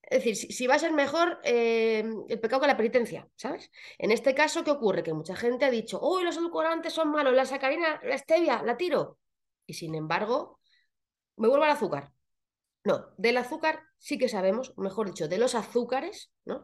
[0.00, 3.70] es decir, si, va a ser mejor eh, el pecado que la penitencia, ¿sabes?
[3.98, 5.02] En este caso, ¿qué ocurre?
[5.02, 8.78] Que mucha gente ha dicho, uy, los edulcorantes son malos, la sacarina, la stevia, la
[8.78, 9.18] tiro.
[9.66, 10.60] Y sin embargo,
[11.36, 12.10] me vuelvo al azúcar.
[12.84, 16.62] No, del azúcar sí que sabemos, mejor dicho, de los azúcares, ¿no?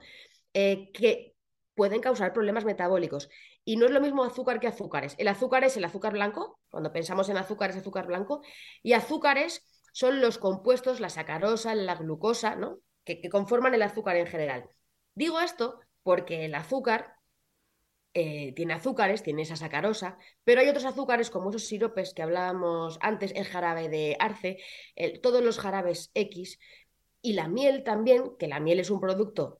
[0.55, 1.35] Eh, que
[1.75, 3.29] pueden causar problemas metabólicos.
[3.65, 5.15] Y no es lo mismo azúcar que azúcares.
[5.19, 8.43] El azúcar es el azúcar blanco, cuando pensamos en azúcar es azúcar blanco,
[8.83, 12.81] y azúcares son los compuestos, la sacarosa, la glucosa, ¿no?
[13.05, 14.69] que, conforman el azúcar en general.
[15.15, 17.15] Digo esto porque el azúcar
[18.15, 22.99] eh, tiene azúcares, tiene esa sacarosa, pero hay otros azúcares como esos siropes que hablábamos
[23.01, 24.59] antes, el jarabe de arce,
[25.23, 26.59] todos los jarabes X
[27.23, 29.60] y la miel también, que la miel es un producto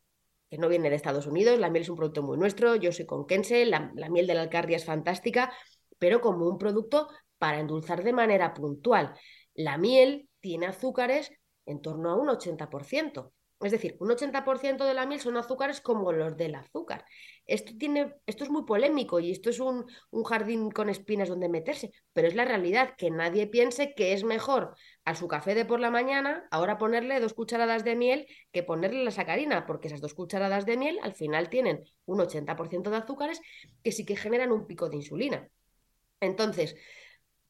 [0.51, 3.07] que no viene de Estados Unidos, la miel es un producto muy nuestro, yo soy
[3.07, 5.53] conquense, la, la miel de la alcardia es fantástica,
[5.99, 7.09] pero como un producto
[7.39, 9.15] para endulzar de manera puntual.
[9.55, 11.31] La miel tiene azúcares
[11.67, 13.33] en torno a un 80%.
[13.61, 17.05] Es decir, un 80% de la miel son azúcares como los del azúcar.
[17.47, 21.49] Esto, tiene, esto es muy polémico y esto es un, un, jardín con espinas donde
[21.49, 25.65] meterse, pero es la realidad, que nadie piense que es mejor a su café de
[25.65, 30.01] por la mañana ahora ponerle dos cucharadas de miel que ponerle la sacarina, porque esas
[30.01, 33.41] dos cucharadas de miel al final tienen un 80% de azúcares
[33.83, 35.49] que sí que generan un pico de insulina.
[36.21, 36.77] Entonces,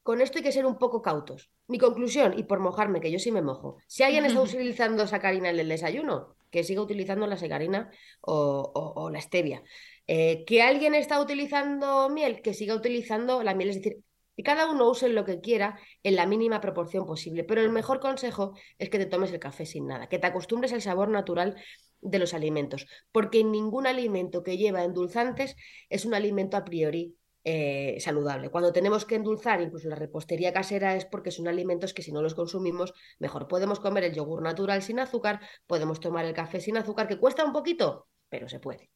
[0.03, 1.51] con esto hay que ser un poco cautos.
[1.67, 5.51] Mi conclusión, y por mojarme, que yo sí me mojo, si alguien está utilizando sacarina
[5.51, 9.63] en el desayuno, que siga utilizando la sacarina o, la stevia.
[10.07, 13.71] Eh, que alguien está utilizando miel, que siga utilizando la miel.
[13.71, 13.99] Es decir,
[14.41, 17.45] que cada uno use lo que quiera en la mínima proporción posible.
[17.45, 20.73] Pero el mejor consejo es que te tomes el café sin nada, que te acostumbres
[20.73, 21.57] al sabor natural
[22.01, 25.57] de los alimentos, porque ningún alimento que lleva endulzantes
[25.91, 28.49] es un alimento a priori eh, saludable.
[28.49, 32.23] Cuando tenemos que endulzar, incluso la repostería casera, es porque son alimentos que si no
[32.23, 36.79] los consumimos, mejor podemos comer el yogur natural sin azúcar, podemos tomar el café sin
[36.79, 38.91] azúcar, que cuesta un poquito, pero se puede.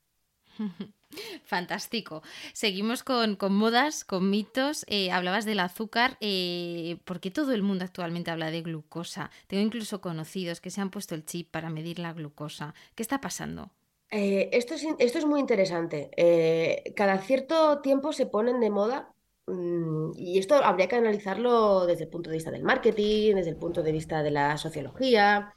[1.45, 2.23] Fantástico.
[2.53, 4.85] Seguimos con, modas, con mitos.
[4.89, 9.31] Eh, hablabas del azúcar, eh, porque todo el mundo actualmente habla de glucosa.
[9.47, 12.75] Tengo incluso conocidos que se han puesto el chip para medir la glucosa.
[12.95, 13.71] ¿Qué está pasando?
[14.11, 16.11] Eh, esto, es, esto es muy interesante.
[16.17, 19.13] Eh, cada cierto tiempo se ponen de moda
[19.47, 23.57] mm, y esto habría que analizarlo desde el punto de vista del marketing, desde el
[23.57, 25.53] punto de vista de la sociología.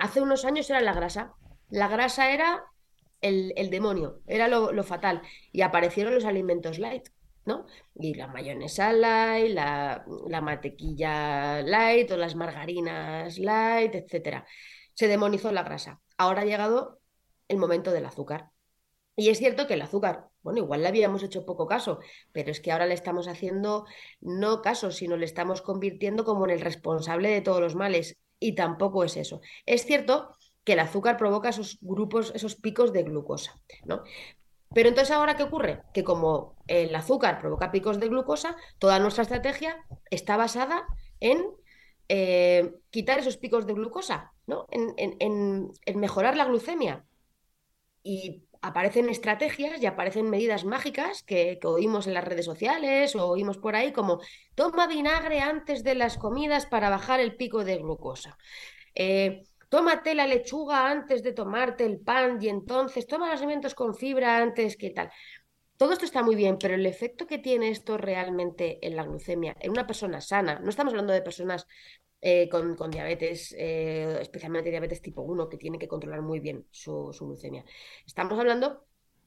[0.00, 1.32] Hace unos años era la grasa.
[1.70, 2.71] La grasa era
[3.22, 5.22] el, demonio, era lo, fatal.
[5.52, 7.08] Y aparecieron los alimentos light.
[7.44, 7.66] ¿no?
[7.94, 14.44] Y la mayonesa light, la, la mantequilla light o las margarinas light, etc.
[14.94, 16.00] Se demonizó la grasa.
[16.18, 17.00] Ahora ha llegado
[17.48, 18.50] el momento del azúcar.
[19.16, 22.00] Y es cierto que el azúcar, bueno, igual le habíamos hecho poco caso,
[22.32, 23.84] pero es que ahora le estamos haciendo
[24.20, 28.16] no caso, sino le estamos convirtiendo como en el responsable de todos los males.
[28.38, 29.40] Y tampoco es eso.
[29.66, 34.02] Es cierto que el azúcar provoca esos grupos, esos picos de glucosa, ¿no?
[34.74, 35.82] Pero entonces ahora qué ocurre?
[35.92, 40.86] Que como el azúcar provoca picos de glucosa, toda nuestra estrategia está basada
[41.20, 41.44] en
[42.08, 44.66] eh, quitar esos picos de glucosa, ¿no?
[44.70, 47.04] En, en, mejorar la glucemia.
[48.02, 53.58] Y aparecen estrategias y aparecen medidas mágicas que, oímos en las redes sociales o oímos
[53.58, 54.20] por ahí como
[54.54, 58.38] toma vinagre antes de las comidas para bajar el pico de glucosa.
[58.94, 63.94] Eh, tómate la lechuga antes de tomarte el pan y entonces toma los alimentos con
[63.94, 65.10] fibra antes que tal.
[65.78, 69.56] Todo esto está muy bien, pero el efecto que tiene esto realmente en la glucemia,
[69.60, 71.66] en una persona sana, no estamos hablando de personas
[72.20, 77.10] eh, con, diabetes, eh, especialmente diabetes tipo 1, que tiene que controlar muy bien su,
[77.14, 77.64] su glucemia.
[78.04, 78.84] Estamos hablando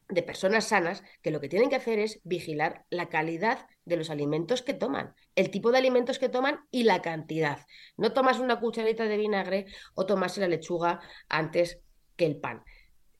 [0.09, 4.11] de personas sanas que lo que tienen que hacer es vigilar la calidad de los
[4.11, 7.59] alimentos que toman, el tipo de alimentos que toman y la cantidad.
[7.97, 11.79] No tomas una cucharita de vinagre o tomas la lechuga antes
[12.15, 12.63] que el pan.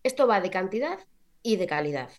[0.04, 0.99] Esto va de cantidad
[1.41, 2.10] y de calidad,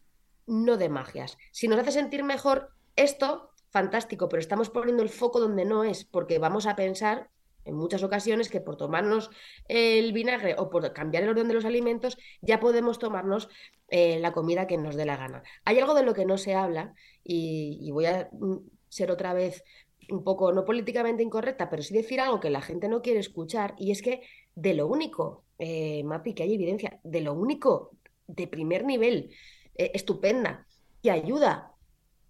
[0.46, 1.38] no de magias.
[1.52, 6.04] Si nos hace sentir mejor esto, fantástico, pero estamos poniendo el foco donde no es,
[6.04, 7.30] porque vamos a pensar
[7.66, 9.30] en muchas ocasiones que por tomarnos
[9.68, 13.48] el vinagre o por cambiar el orden de los alimentos ya podemos tomarnos
[13.88, 15.42] eh, la comida que nos dé la gana.
[15.64, 19.64] Hay algo de lo que no se habla y, voy a mm, ser otra vez
[20.10, 23.74] un poco no políticamente incorrecta, pero sí decir algo que la gente no quiere escuchar
[23.78, 24.22] y es que
[24.54, 27.90] de lo único, eh, Mapi, que hay evidencia, de lo único
[28.26, 29.30] de primer nivel,
[29.74, 30.66] eh, estupenda,
[31.02, 31.72] que ayuda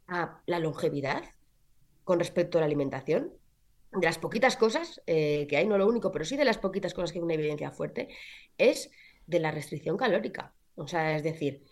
[0.07, 1.25] a la longevidad
[2.05, 3.33] con respecto a la alimentación,
[3.93, 6.95] de las poquitas cosas eh, que hay, no lo único, pero sí de las poquitas
[6.95, 8.09] cosas que hay una evidencia fuerte,
[8.59, 8.91] es
[9.27, 10.55] de la restricción calórica.
[10.75, 11.65] O sea, es decir,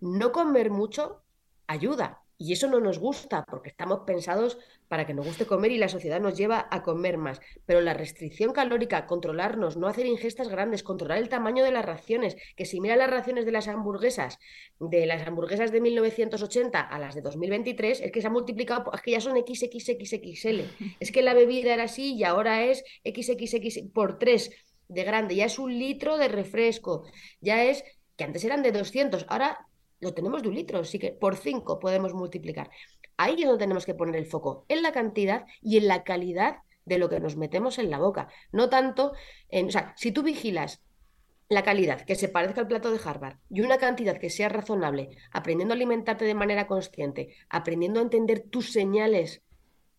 [0.00, 1.22] no comer mucho
[1.66, 2.21] ayuda.
[2.42, 5.88] Y eso no nos gusta porque estamos pensados para que nos guste comer y la
[5.88, 7.40] sociedad nos lleva a comer más.
[7.66, 12.36] Pero la restricción calórica, controlarnos, no hacer ingestas grandes, controlar el tamaño de las raciones,
[12.56, 14.40] que si mira las raciones de las hamburguesas,
[14.80, 19.02] de las hamburguesas de 1980 a las de 2023, es que se ha multiplicado, es
[19.02, 20.62] que ya son XXXXL.
[20.98, 24.50] Es que la bebida era así y ahora es XXX por 3
[24.88, 27.04] de grande, ya es un litro de refresco,
[27.40, 27.84] ya es
[28.16, 29.68] que antes eran de 200, ahora
[30.02, 32.70] lo tenemos de un litro, así que por cinco podemos multiplicar.
[33.16, 36.56] Ahí es donde tenemos que poner el foco, en la cantidad y en la calidad
[36.84, 38.28] de lo que nos metemos en la boca.
[38.50, 39.12] No tanto
[39.48, 40.82] en, o sea, si tú vigilas
[41.48, 45.16] la calidad que se parezca al plato de Harvard y una cantidad que sea razonable,
[45.30, 49.42] aprendiendo a alimentarte de manera consciente, aprendiendo a entender tus señales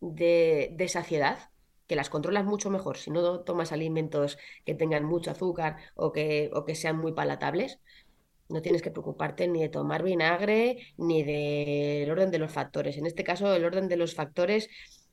[0.02, 1.50] de, de saciedad,
[1.88, 6.50] que las controlas mucho mejor si no tomas alimentos que tengan mucho azúcar o que,
[6.54, 7.80] o que sean muy palatables,
[8.50, 12.98] no tienes que preocuparte ni de tomar vinagre ni del orden de los factores.
[12.98, 14.70] En este caso, el orden de los factores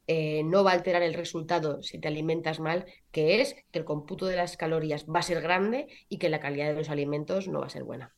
[0.06, 3.84] eh, no va a alterar el resultado si te alimentas mal, que es que el
[3.84, 7.48] cómputo de las calorías va a ser grande y que la calidad de los alimentos
[7.48, 8.14] no va a ser buena.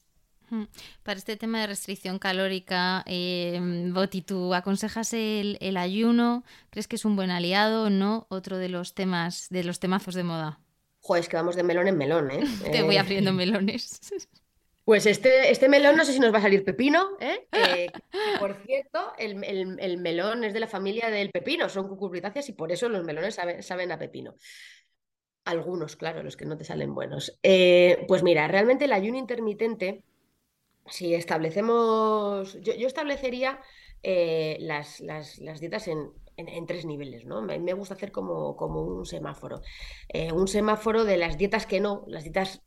[1.02, 3.58] Para este tema de restricción calórica, eh,
[3.90, 6.44] Boti, ¿tú aconsejas el, el, ayuno?
[6.68, 8.26] ¿Crees que es un buen aliado o no?
[8.28, 10.60] Otro de los temas, de los temazos de moda.
[11.00, 12.44] Joder, es que vamos de melón en melón, ¿eh?
[12.70, 14.00] Te voy eh, abriendo melones.
[14.84, 17.46] Pues este, este melón no sé si nos va a salir pepino, ¿eh?
[18.40, 19.36] por cierto, el,
[19.98, 23.92] melón es de la familia del pepino, son cucurbitáceas y por eso los melones saben,
[23.92, 24.34] a pepino.
[25.44, 27.38] Algunos, claro, los que no te salen buenos.
[27.42, 30.04] Eh, pues mira, realmente el ayuno intermitente,
[30.86, 33.60] si establecemos, yo, establecería
[34.02, 37.42] eh, las, las, las, dietas en, en, tres niveles, ¿no?
[37.42, 39.60] Me, me, gusta hacer como, como un semáforo.
[40.08, 42.62] Eh, un semáforo de las dietas que no, las dietas,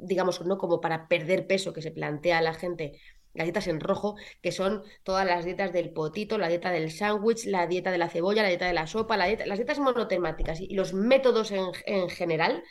[0.00, 3.00] digamos, no como para perder peso que se plantea la gente,
[3.34, 7.46] las dietas en rojo, que son todas las dietas del potito, la dieta del sándwich,
[7.46, 10.60] la dieta de la cebolla, la dieta de la sopa, la dieta, las dietas monotemáticas
[10.60, 12.62] y, los métodos en, en general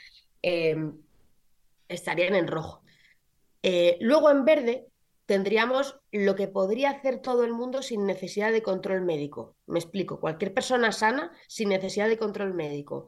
[0.42, 0.98] em,
[1.88, 2.82] estarían en rojo.
[3.62, 4.89] Eh, luego en verde
[5.30, 9.56] tendríamos lo que podría hacer todo el mundo sin necesidad de control médico.
[9.68, 13.06] Me explico, cualquier persona sana sin necesidad de control médico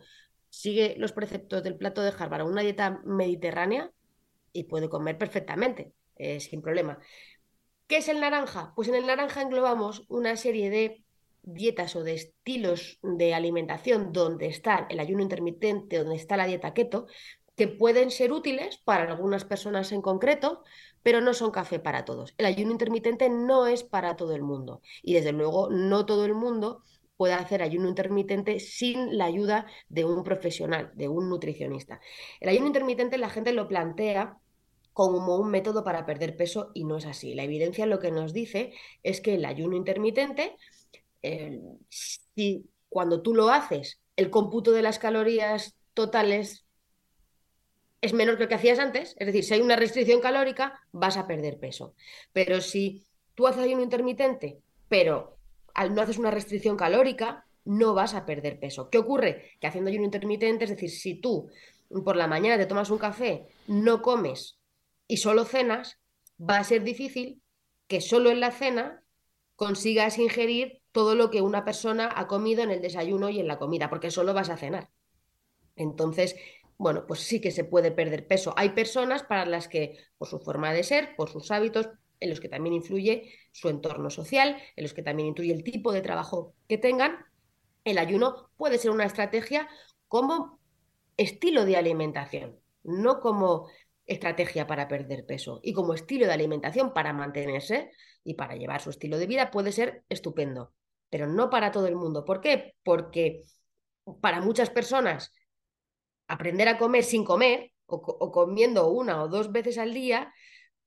[0.51, 3.91] sigue los preceptos del plato de Harvard, una dieta mediterránea
[4.53, 6.99] y puede comer perfectamente, eh, sin problema.
[7.87, 8.71] ¿Qué es el naranja?
[8.75, 11.03] Pues en el naranja englobamos una serie de
[11.41, 16.75] dietas o de estilos de alimentación donde está el ayuno intermitente, donde está la dieta
[16.75, 17.07] keto,
[17.55, 20.63] que pueden ser útiles para algunas personas en concreto,
[21.03, 22.33] pero no son café para todos.
[22.37, 26.33] El ayuno intermitente no es para todo el mundo y desde luego no todo el
[26.33, 26.83] mundo
[27.17, 31.99] puede hacer ayuno intermitente sin la ayuda de un profesional, de un nutricionista.
[32.39, 34.37] El ayuno intermitente la gente lo plantea
[34.93, 37.33] como un método para perder peso y no es así.
[37.35, 38.73] La evidencia lo que nos dice
[39.03, 40.57] es que el ayuno intermitente,
[41.89, 46.65] si cuando tú lo haces, el cómputo de las calorías totales
[48.01, 51.17] es menor que lo que hacías antes, es decir, si hay una restricción calórica, vas
[51.17, 51.93] a perder peso.
[52.33, 55.37] Pero si tú haces ayuno intermitente, pero
[55.73, 58.89] al no haces una restricción calórica, no vas a perder peso.
[58.89, 59.51] ¿Qué ocurre?
[59.59, 61.49] Que haciendo ayuno intermitente, es decir, si tú
[62.03, 64.57] por la mañana te tomas un café, no comes
[65.07, 65.99] y solo cenas,
[66.39, 67.41] va a ser difícil
[67.87, 69.03] que solo en la cena
[69.55, 73.59] consigas ingerir todo lo que una persona ha comido en el desayuno y en la
[73.59, 74.89] comida, porque solo vas a cenar.
[75.75, 76.35] Entonces,
[76.81, 78.55] bueno, pues sí que se puede perder peso.
[78.57, 81.87] Hay personas para las que, por su forma de ser, por sus hábitos,
[82.19, 85.91] en los que también influye su entorno social, en los que también influye el tipo
[85.91, 87.19] de trabajo que tengan,
[87.83, 89.69] el ayuno puede ser una estrategia
[90.07, 90.59] como
[91.17, 93.69] estilo de alimentación, no como
[94.07, 95.59] estrategia para perder peso.
[95.61, 97.91] Y como estilo de alimentación para mantenerse
[98.23, 100.73] y para llevar su estilo de vida puede ser estupendo,
[101.11, 102.25] pero no para todo el mundo.
[102.25, 102.73] ¿Por qué?
[102.81, 103.43] Porque
[104.19, 105.31] para muchas personas
[106.31, 110.33] aprender a comer sin comer o, comiendo una o dos veces al día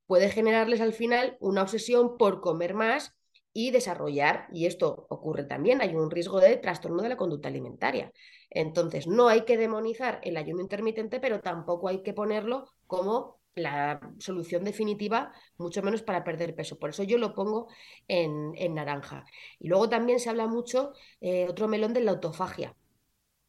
[0.06, 3.14] puede generarles al final una obsesión por comer más
[3.52, 8.10] y desarrollar, y esto ocurre también, hay un riesgo de trastorno de la conducta alimentaria.
[8.50, 14.00] Entonces, no hay que demonizar el ayuno intermitente, pero tampoco hay que ponerlo como la
[14.18, 16.78] solución definitiva, mucho menos para perder peso.
[16.78, 17.68] Por eso yo lo pongo
[18.08, 19.24] en, naranja.
[19.60, 22.74] Y luego también se habla mucho, eh, otro melón de la autofagia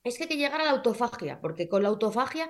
[0.05, 2.47] es que hay que llegar a la autofagia, porque con la autofagia,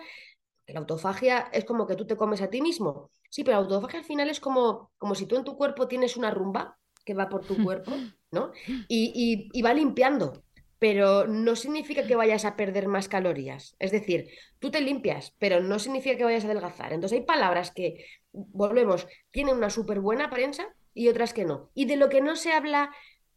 [0.67, 3.11] la autofagia es como que tú te comes a ti mismo.
[3.29, 6.17] Sí, pero la autofagia al final es como, como si tú en tu cuerpo tienes
[6.17, 7.91] una rumba que va por tu cuerpo,
[8.31, 8.51] ¿no?
[8.89, 10.43] Y, va limpiando,
[10.79, 13.75] pero no significa que vayas a perder más calorías.
[13.79, 14.27] Es decir,
[14.59, 16.91] tú te limpias, pero no significa que vayas a adelgazar.
[16.91, 21.71] Entonces hay palabras que, volvemos, tienen una súper buena prensa y otras que no.
[21.73, 22.93] Y de lo que no se habla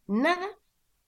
[0.07, 0.47] nada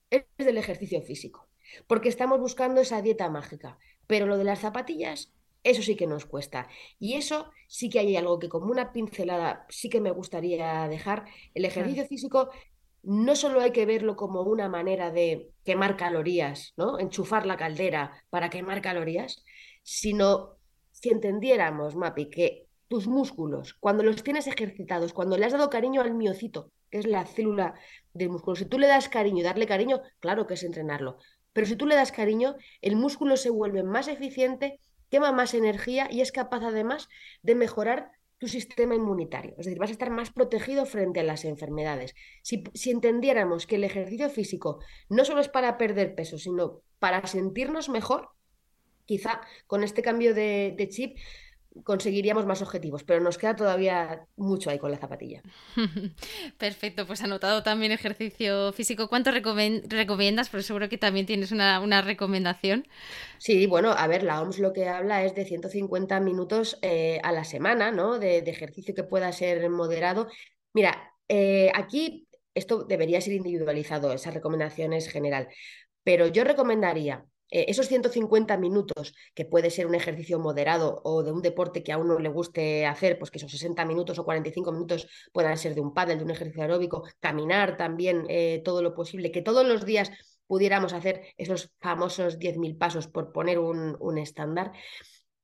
[0.08, 1.51] es del ejercicio físico
[1.86, 3.78] porque estamos buscando esa dieta mágica.
[4.06, 5.32] Pero lo de las zapatillas,
[5.64, 6.68] eso sí que nos cuesta.
[6.98, 11.24] Y eso sí que hay algo que como una pincelada sí que me gustaría dejar.
[11.54, 12.50] El ejercicio físico
[13.02, 16.98] no solo hay que verlo como una manera de quemar calorías, ¿no?
[16.98, 19.44] Enchufar la caldera para quemar calorías,
[19.82, 20.56] sino
[20.92, 26.00] si entendiéramos, Mapi, que tus músculos, cuando los tienes ejercitados, cuando le has dado cariño
[26.00, 27.74] al miocito, que es la célula
[28.12, 31.16] del músculo, si tú le das cariño, darle cariño, claro que es entrenarlo,
[31.52, 34.80] pero si tú le das cariño, el músculo se vuelve más eficiente,
[35.10, 37.08] quema más energía y es capaz además
[37.42, 39.52] de mejorar tu sistema inmunitario.
[39.58, 42.14] Es decir, vas a estar más protegido frente a las enfermedades.
[42.42, 47.88] Si, entendiéramos que el ejercicio físico no solo es para perder peso, sino para sentirnos
[47.88, 48.30] mejor,
[49.04, 51.16] quizá con este cambio de chip
[51.84, 55.42] conseguiríamos más objetivos, pero nos queda todavía mucho ahí con la zapatilla.
[56.58, 59.08] Perfecto, pues anotado también ejercicio físico.
[59.08, 60.48] ¿Cuánto recomiendas?
[60.48, 62.86] Porque seguro que también tienes una, recomendación.
[63.38, 67.32] Sí, bueno, a ver, la OMS lo que habla es de 150 minutos eh, a
[67.32, 68.18] la semana, ¿no?
[68.18, 70.28] De, ejercicio que pueda ser moderado.
[70.74, 75.48] Mira, eh, aquí esto debería ser individualizado, esa recomendación es general,
[76.04, 81.32] pero yo recomendaría eh, esos 150 minutos, que puede ser un ejercicio moderado o de
[81.32, 84.72] un deporte que a uno le guste hacer, pues que esos 60 minutos o 45
[84.72, 88.94] minutos puedan ser de un pádel, de un ejercicio aeróbico, caminar también eh, todo lo
[88.94, 90.10] posible, que todos los días
[90.46, 94.72] pudiéramos hacer esos famosos 10.000 pasos por poner un, un estándar,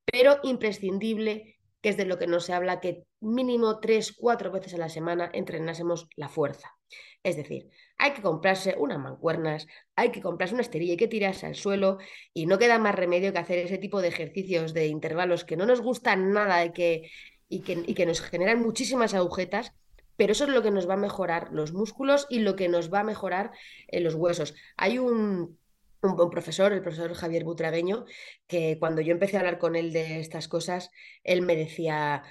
[0.06, 4.74] pero imprescindible que es de lo que no se habla, que mínimo tres, cuatro veces
[4.74, 6.74] a la semana entrenásemos la fuerza.
[7.22, 9.66] Es decir, hay que comprarse unas mancuernas,
[9.96, 11.98] hay que comprarse una esterilla, hay que tirarse al suelo
[12.32, 15.66] y no queda más remedio que hacer ese tipo de ejercicios de intervalos que no
[15.66, 17.10] nos gustan nada y que,
[17.48, 19.72] y que, nos generan muchísimas agujetas,
[20.16, 22.92] pero eso es lo que nos va a mejorar los músculos y lo que nos
[22.92, 23.50] va a mejorar
[23.88, 24.54] eh, los huesos.
[24.76, 25.58] Hay un,
[26.02, 28.04] un, profesor, el profesor Javier Butragueño,
[28.46, 30.90] que cuando yo empecé a hablar con él de estas cosas,
[31.24, 32.22] él me decía,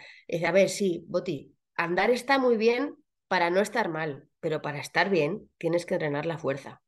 [0.45, 2.95] a ver, sí, Boti, andar está muy bien
[3.27, 6.81] para no estar mal, pero para estar bien tienes que entrenar la fuerza.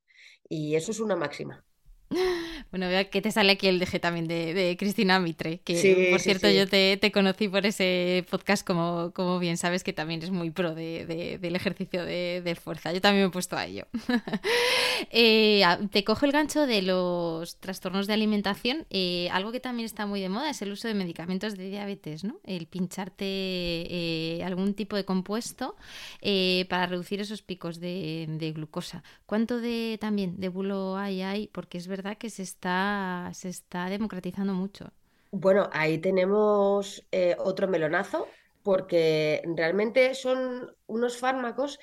[0.48, 1.66] Y eso es una máxima.
[2.72, 6.50] Bueno, veo que te sale aquí el DG también de, Cristina Mitre, que por cierto
[6.50, 10.76] yo te, conocí por ese podcast como, como bien sabes que también es muy pro
[10.76, 12.92] del ejercicio de, fuerza.
[12.94, 13.86] Yo también me he puesto a ello.
[15.12, 18.86] Eh, te cojo el gancho de los trastornos de alimentación.
[18.90, 22.26] Eh, algo que también está muy de moda es el uso de medicamentos de diabetes,
[22.26, 22.40] ¿no?
[22.44, 25.78] El pincharte eh, algún tipo de compuesto
[26.70, 29.04] para reducir esos picos de, de glucosa.
[29.26, 31.48] ¿Cuánto de también de bulo hay hay?
[31.48, 34.92] Porque es verdad que se está, se está democratizando mucho.
[35.32, 38.28] Bueno, ahí tenemos eh, otro melonazo,
[38.64, 41.80] porque realmente son unos fármacos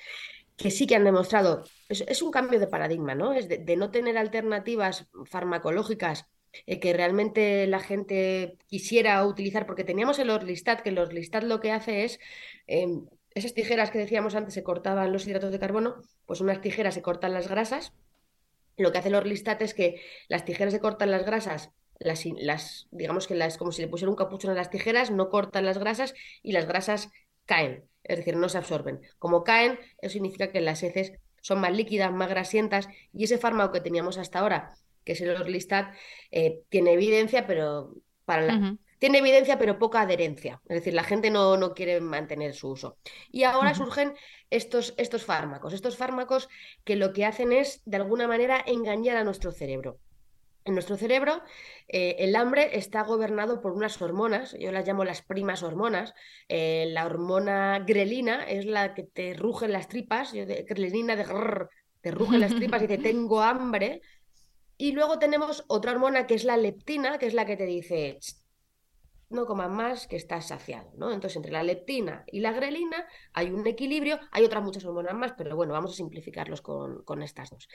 [0.57, 3.31] que sí que han demostrado, es, un cambio de paradigma, ¿no?
[3.33, 6.25] Es de, no tener alternativas farmacológicas
[6.65, 11.59] eh, que realmente la gente quisiera utilizar, porque teníamos el Orlistat, que el Orlistat lo
[11.59, 12.19] que hace es,
[12.65, 13.05] em,
[13.35, 17.03] esas tijeras que decíamos antes se cortaban los hidratos de carbono, pues unas tijeras se
[17.03, 17.93] cortan las grasas
[18.77, 23.27] lo que hace el Orlistat es que las tijeras se cortan las grasas, las, digamos
[23.27, 26.13] que las, como si le pusiera un capuchón a las tijeras, no cortan las grasas
[26.43, 27.09] y las grasas
[27.45, 29.01] caen, es decir, no se absorben.
[29.19, 33.73] Como caen, eso significa que las heces son más líquidas, más grasientas y ese fármaco
[33.73, 35.93] que teníamos hasta ahora, que es el Orlistat,
[36.31, 40.61] eh, tiene evidencia, pero para la, tiene evidencia, pero poca adherencia.
[40.67, 42.97] Es decir, la gente no, no quiere mantener su uso.
[43.31, 44.13] Y ahora surgen
[44.49, 46.49] estos, estos fármacos, estos fármacos
[46.83, 49.99] que lo que hacen es, de alguna manera, engañar a nuestro cerebro.
[50.65, 51.41] En nuestro cerebro,
[51.87, 56.13] eh, el hambre está gobernado por unas hormonas, yo las llamo las primas hormonas.
[56.49, 61.69] Eh, la hormona grelina es la que te ruge las tripas, grelina de grrr,
[62.01, 64.01] te ruge las tripas y te tengo hambre.
[64.77, 68.19] Y luego tenemos otra hormona que es la leptina, que es la que te dice,
[69.29, 71.11] no comas más que estás saciado, ¿no?
[71.11, 75.33] Entonces, entre la leptina y la grelina hay un equilibrio, hay otras muchas hormonas más,
[75.37, 77.67] pero bueno, vamos a simplificarlos con, estas dos.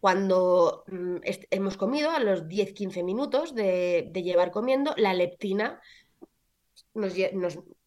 [0.00, 1.16] Cuando mm,
[1.50, 5.80] hemos comido, a los 10-15 minutos de, llevar comiendo, la leptina
[6.94, 7.14] nos,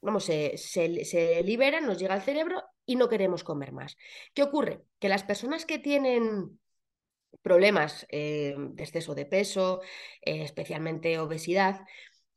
[0.02, 3.98] vamos, se, libera, nos llega al cerebro y no queremos comer más.
[4.34, 4.82] ¿Qué ocurre?
[5.00, 6.58] Que las personas que tienen
[7.42, 9.82] problemas eh, de exceso de peso,
[10.22, 11.82] eh, especialmente obesidad,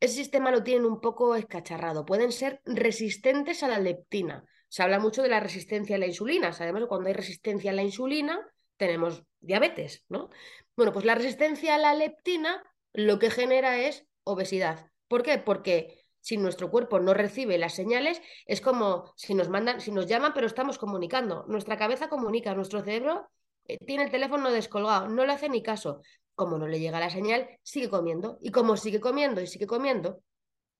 [0.00, 2.04] ese sistema lo tienen un poco escacharrado.
[2.04, 4.44] Pueden ser resistentes a la leptina.
[4.68, 6.52] Se habla mucho de la resistencia a la insulina.
[6.52, 8.46] Sabemos que cuando hay resistencia a la insulina,
[8.76, 10.30] tenemos diabetes, ¿no?
[10.76, 14.90] Bueno, pues la resistencia a la leptina lo que genera es obesidad.
[15.08, 15.38] ¿Por qué?
[15.38, 20.06] Porque si nuestro cuerpo no recibe las señales, es como si nos mandan, si nos
[20.06, 21.44] llaman, pero estamos comunicando.
[21.48, 23.28] Nuestra cabeza comunica, nuestro cerebro
[23.66, 26.02] eh, tiene el teléfono descolgado, no le hace ni caso
[26.38, 28.38] como no le llega la señal, sigue comiendo.
[28.40, 30.22] Y como sigue comiendo y sigue comiendo,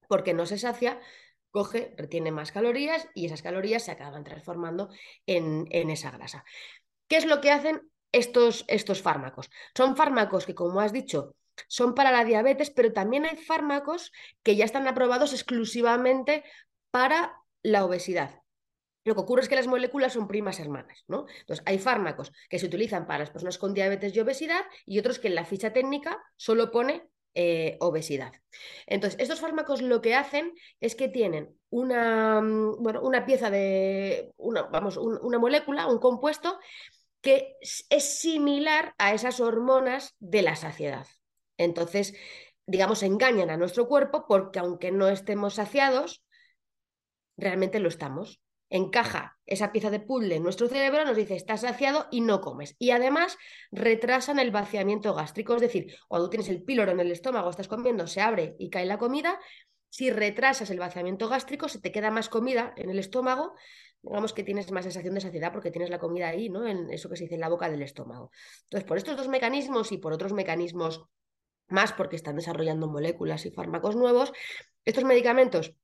[0.07, 1.01] porque no se sacia,
[1.51, 4.89] coge, retiene más calorías y esas calorías se acaban transformando
[5.27, 6.45] en, esa grasa.
[7.09, 9.51] ¿Qué es lo que hacen estos, estos fármacos?
[9.77, 11.35] Son fármacos que, como has dicho,
[11.67, 14.13] son para la diabetes, pero también hay fármacos
[14.45, 16.45] que ya están aprobados exclusivamente
[16.93, 18.43] para la obesidad.
[19.09, 21.25] Lo que ocurre es que las moléculas son primas hermanas, ¿no?
[21.41, 25.19] Entonces, hay fármacos que se utilizan para las personas con diabetes y obesidad y otros
[25.19, 28.35] que en la ficha técnica solo pone eh, obesidad.
[28.87, 34.31] Entonces, estos fármacos lo que hacen es que tienen una, mm, bueno, una pieza de,
[34.37, 36.59] una, vamos, una molécula, un compuesto
[37.23, 37.57] que
[37.89, 41.07] es similar a esas hormonas de la saciedad.
[41.57, 42.13] Entonces,
[42.67, 46.23] digamos, engañan a nuestro cuerpo porque aunque no estemos saciados,
[47.39, 52.07] realmente lo estamos encaja esa pieza de puzzle en nuestro cerebro, nos dice estás saciado
[52.11, 52.77] y no comes.
[52.79, 53.39] Y además
[53.71, 58.07] retrasan el vaciamiento gástrico, es decir, cuando tienes el píloro en el estómago, estás comiendo,
[58.07, 59.39] se abre y cae la comida,
[59.91, 63.55] si retrasas el vaciamiento gástrico, se te queda más comida en el estómago,
[64.03, 66.67] digamos que tienes más sensación de saciedad porque tienes la comida ahí, ¿no?
[66.67, 68.31] En eso que se dice en la boca del estómago.
[68.65, 71.05] Entonces, por estos dos mecanismos y por otros mecanismos
[71.69, 74.33] más, porque están desarrollando moléculas y fármacos nuevos,
[74.85, 75.75] estos medicamentos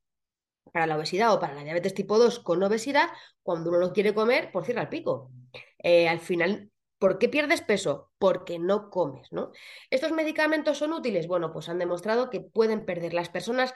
[0.72, 3.08] para la obesidad o para la diabetes tipo 2 con obesidad,
[3.42, 5.30] cuando uno no quiere comer, por cierto, al pico.
[5.78, 8.10] Eh, al final, ¿por qué pierdes peso?
[8.18, 9.52] Porque no comes, ¿no?
[9.90, 11.26] ¿Estos medicamentos son útiles?
[11.26, 13.74] Bueno, pues han demostrado que pueden perder las personas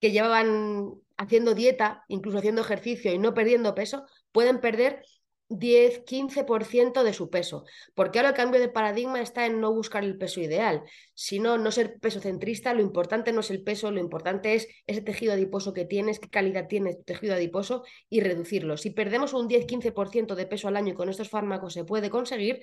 [0.00, 5.02] que llevaban haciendo dieta, incluso haciendo ejercicio y no perdiendo peso, pueden perder
[5.48, 7.64] 10, 15% de su peso,
[7.94, 10.82] porque ahora el cambio de paradigma está en no buscar el peso ideal,
[11.14, 15.02] sino no ser peso centrista, lo importante no es el peso, lo importante es ese
[15.02, 18.76] tejido adiposo que tienes, qué calidad tiene tu tejido adiposo y reducirlo.
[18.76, 22.62] Si perdemos un 10-15% de peso al año y con estos fármacos se puede conseguir,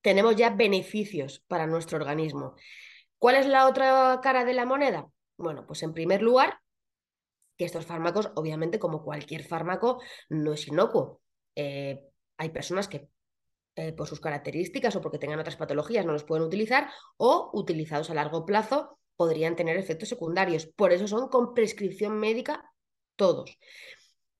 [0.00, 2.54] tenemos ya beneficios para nuestro organismo.
[3.18, 5.08] ¿Cuál es la otra cara de la moneda?
[5.36, 6.58] Bueno, pues en primer lugar,
[7.56, 11.20] que estos fármacos, obviamente, como cualquier fármaco, no es inocuo
[11.56, 12.00] eh,
[12.36, 13.08] hay personas que
[13.76, 18.08] eh, por sus características o porque tengan otras patologías no los pueden utilizar o utilizados
[18.08, 20.66] a largo plazo podrían tener efectos secundarios.
[20.66, 22.70] Por eso son con prescripción médica
[23.16, 23.58] todos.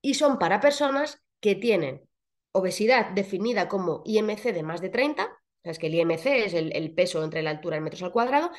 [0.00, 2.08] Y son para personas que tienen
[2.52, 5.28] obesidad definida como IMC de más de 30, o
[5.62, 8.50] sea, es que el IMC es el, peso entre la altura en metros al cuadrado.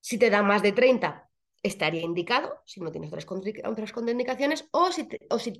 [0.00, 1.30] Si te da más de 30,
[1.62, 3.24] estaría indicado, si no tienes otras,
[3.92, 5.04] contraindicaciones, o si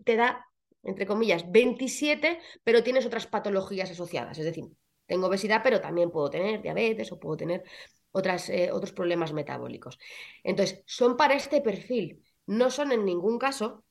[0.03, 0.45] te da,
[0.83, 4.39] entre comillas, 27, pero tienes otras patologías asociadas.
[4.39, 4.65] Es decir,
[5.07, 7.65] tengo obesidad, pero también puedo tener diabetes o puedo tener
[8.13, 9.99] otras, eh, otros problemas metabólicos.
[10.45, 13.85] Entonces, son para este perfil, no son en ningún caso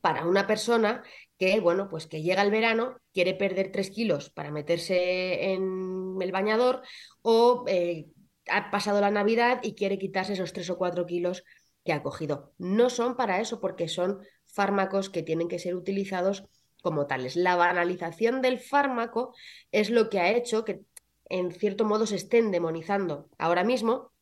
[0.00, 1.02] para una persona
[1.38, 6.32] que, bueno, pues que llega el verano, quiere perder tres kilos para meterse en el
[6.32, 6.82] bañador
[7.22, 8.06] o eh,
[8.48, 11.42] ha pasado la Navidad y quiere quitarse esos tres o cuatro kilos
[11.84, 12.52] que ha cogido.
[12.58, 14.20] No son para eso porque son
[14.56, 16.44] fármacos que tienen que ser utilizados
[16.82, 17.36] como tales.
[17.36, 19.34] La banalización del fármaco
[19.70, 20.80] es lo que ha hecho que
[21.28, 24.12] en cierto modo se estén demonizando ahora mismo.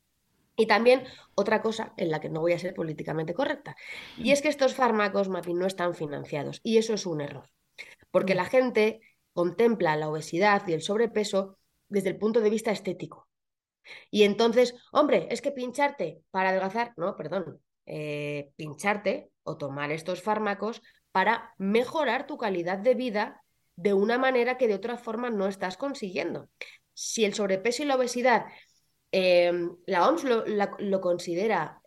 [0.57, 1.03] Y también
[1.35, 3.75] otra cosa en la que no voy a ser políticamente correcta,
[4.17, 7.49] y es que estos fármacos, Mapi, no están financiados, y eso es un error,
[8.09, 9.01] porque la gente
[9.33, 11.57] contempla la obesidad y el sobrepeso
[11.89, 13.27] desde el punto de vista estético.
[14.09, 20.21] Y entonces, hombre, es que pincharte para adelgazar, no, perdón, eh, pincharte o tomar estos
[20.21, 20.81] fármacos
[21.11, 23.43] para mejorar tu calidad de vida
[23.75, 26.49] de una manera que de otra forma no estás consiguiendo.
[26.93, 28.45] Si el sobrepeso y la obesidad,
[29.11, 30.23] em, la OMS
[30.79, 31.81] lo, considera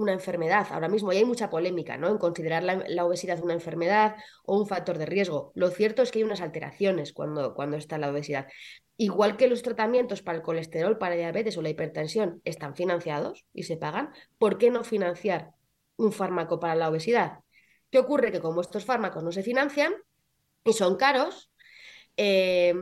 [0.00, 2.08] una enfermedad ahora mismo, y hay mucha polémica ¿no?
[2.08, 5.52] en considerar la, obesidad una enfermedad o un factor de riesgo.
[5.54, 8.48] Lo cierto es que hay unas alteraciones cuando, cuando está la obesidad.
[8.96, 13.64] Igual que los tratamientos para el colesterol, para diabetes o la hipertensión están financiados y
[13.64, 15.50] se pagan, ¿por qué no financiar
[15.96, 17.40] un fármaco para la obesidad?
[17.90, 18.32] ¿Qué ocurre?
[18.32, 19.92] Que como estos fármacos no se financian
[20.64, 21.50] y son caros,
[22.16, 22.74] eh,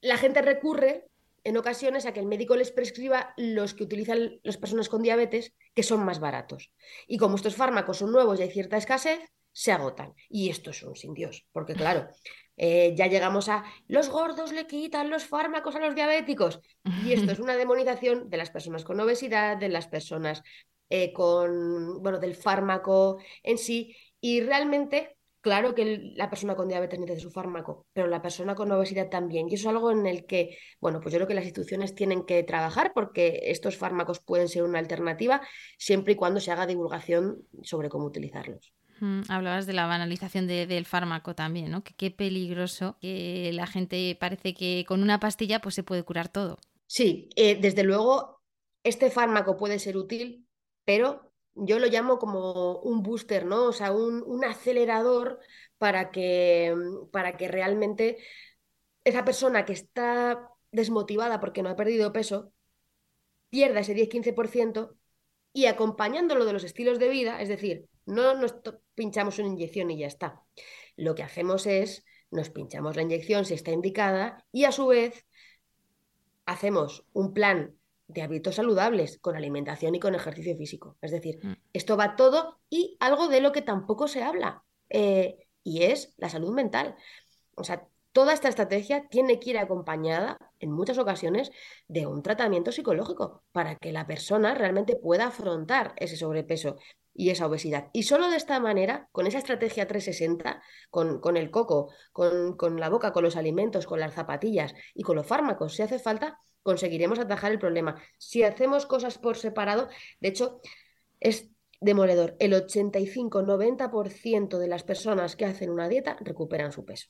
[0.00, 1.07] la gente recurre
[1.48, 5.54] en ocasiones a que el médico les prescriba los que utilizan las personas con diabetes,
[5.74, 6.72] que son más baratos.
[7.06, 9.20] Y como estos fármacos son nuevos y hay cierta escasez,
[9.52, 10.14] se agotan.
[10.28, 12.08] Y esto es un sin Dios, porque claro,
[12.56, 16.60] eh, ya llegamos a los gordos le quitan los fármacos a los diabéticos.
[17.04, 20.42] Y esto es una demonización de las personas con obesidad, de las personas
[20.90, 23.96] eh, con, bueno, del fármaco en sí.
[24.20, 28.72] Y realmente Claro que la persona con diabetes necesita su fármaco, pero la persona con
[28.72, 29.48] obesidad también.
[29.48, 32.24] Y eso es algo en el que, bueno, pues yo creo que las instituciones tienen
[32.26, 35.40] que trabajar porque estos fármacos pueden ser una alternativa
[35.78, 38.72] siempre y cuando se haga divulgación sobre cómo utilizarlos.
[39.28, 41.84] hablabas de la banalización del fármaco también, ¿no?
[41.84, 46.28] Que qué peligroso que la gente parece que con una pastilla pues se puede curar
[46.28, 46.58] todo.
[46.86, 48.42] Sí, eh, desde luego
[48.82, 50.46] este fármaco puede ser útil,
[50.84, 51.27] pero
[51.60, 53.64] yo lo llamo como un booster, ¿no?
[53.66, 55.40] O sea, un, acelerador
[55.78, 56.74] para que,
[57.12, 58.18] para que realmente
[59.04, 62.52] esa persona que está desmotivada porque no ha perdido peso
[63.50, 64.96] pierda ese 10-15%
[65.52, 68.54] y acompañándolo de los estilos de vida, es decir, no nos
[68.94, 70.42] pinchamos una inyección y ya está.
[70.96, 75.26] Lo que hacemos es, nos pinchamos la inyección si está indicada y a su vez
[76.44, 77.77] hacemos un plan
[78.08, 80.96] de hábitos saludables, con alimentación y con ejercicio físico.
[81.00, 81.52] Es decir, mm.
[81.72, 86.30] esto va todo y algo de lo que tampoco se habla, eh, y es la
[86.30, 86.96] salud mental.
[87.54, 91.50] O sea, toda esta estrategia tiene que ir acompañada, en muchas ocasiones,
[91.86, 96.76] de un tratamiento psicológico para que la persona realmente pueda afrontar ese sobrepeso
[97.14, 97.90] y esa obesidad.
[97.92, 102.80] Y solo de esta manera, con esa estrategia 360, con, con el coco, con, con
[102.80, 106.38] la boca, con los alimentos, con las zapatillas y con los fármacos, si hace falta,
[106.62, 108.00] conseguiremos atajar el problema.
[108.18, 109.88] Si hacemos cosas por separado,
[110.20, 110.60] de hecho,
[111.20, 111.50] es
[111.80, 112.36] demoledor.
[112.38, 117.08] El 85-90% de las personas que hacen una dieta recuperan su peso.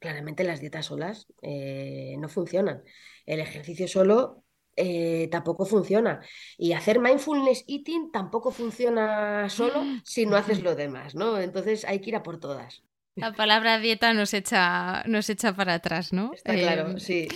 [0.00, 2.82] Claramente las dietas solas eh, no funcionan.
[3.26, 4.44] El ejercicio solo
[4.76, 6.20] eh, tampoco funciona.
[6.58, 11.40] Y hacer mindfulness eating tampoco funciona solo si no haces lo demás, ¿no?
[11.40, 12.82] Entonces hay que ir a por todas.
[13.16, 16.32] La palabra dieta nos echa, nos echa para atrás, ¿no?
[16.34, 17.28] Está claro, em, sí.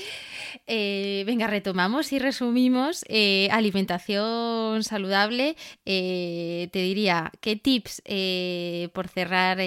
[0.66, 3.04] Eh, venga, retomamos y resumimos.
[3.08, 5.56] Eh, alimentación saludable.
[5.84, 8.02] Eh, te diría, ¿qué tips,
[8.92, 9.58] por cerrar,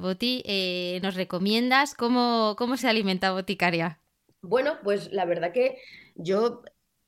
[0.00, 0.44] Boti,
[1.02, 1.94] nos recomiendas?
[1.94, 3.98] ¿Cómo, ¿Cómo se alimenta Boticaria?
[4.42, 5.78] Bueno, pues la verdad que
[6.14, 6.62] yo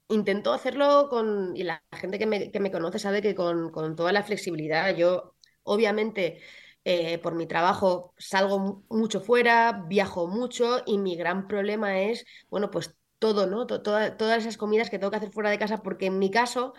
[0.09, 3.97] intento hacerlo con, y la gente que me, que me conoce sabe que con, con
[3.97, 6.41] toda la flexibilidad, yo obviamente
[6.85, 12.71] eh, por mi trabajo salgo mucho fuera, viajo mucho y mi gran problema es, bueno,
[12.71, 13.67] pues todo, ¿no?
[13.67, 16.75] todas esas comidas que tengo que hacer fuera de casa, porque en mi caso,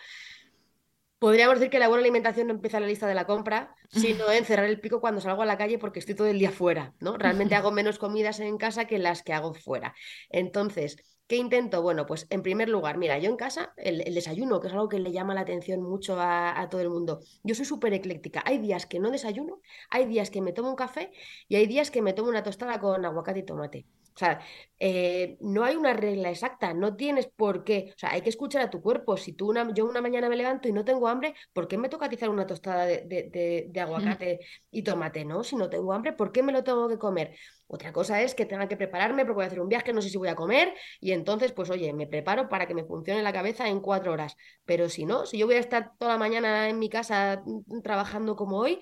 [1.24, 4.30] Podríamos decir que la buena alimentación no empieza en la lista de la compra, sino
[4.30, 6.96] en cerrar el pico cuando salgo a la calle porque estoy todo el día fuera,
[7.00, 7.16] ¿no?
[7.16, 9.96] Realmente hago menos comidas en casa que las que hago fuera.
[10.30, 10.98] Entonces,
[11.28, 11.82] ¿Qué intento?
[11.82, 15.00] Bueno, pues en primer lugar, mira, yo en casa, el, desayuno, que es algo que
[15.00, 18.44] le llama la atención mucho a, todo el mundo, yo soy súper ecléctica.
[18.46, 21.12] Hay días que no desayuno, hay días que me tomo un café
[21.48, 23.86] y hay días que me tomo una tostada con aguacate y tomate.
[24.16, 24.40] O sea,
[24.80, 28.62] eh, no hay una regla exacta, no tienes por qué, o sea, hay que escuchar
[28.62, 29.18] a tu cuerpo.
[29.18, 31.90] Si tú una, yo una mañana me levanto y no tengo hambre, ¿por qué me
[31.90, 34.40] toca atizar una tostada de, aguacate
[34.72, 35.26] y tomate?
[35.26, 37.36] No, si no tengo hambre, ¿por qué me lo tengo que comer?
[37.68, 40.10] Otra cosa es que tenga que prepararme porque voy a hacer un viaje, no sé
[40.10, 43.34] si voy a comer y entonces, pues oye, me preparo para que me funcione la
[43.34, 44.38] cabeza en cuatro horas.
[44.66, 47.82] Pero si no, si yo voy a estar toda la mañana en mi casa mm,
[47.82, 48.80] trabajando como hoy,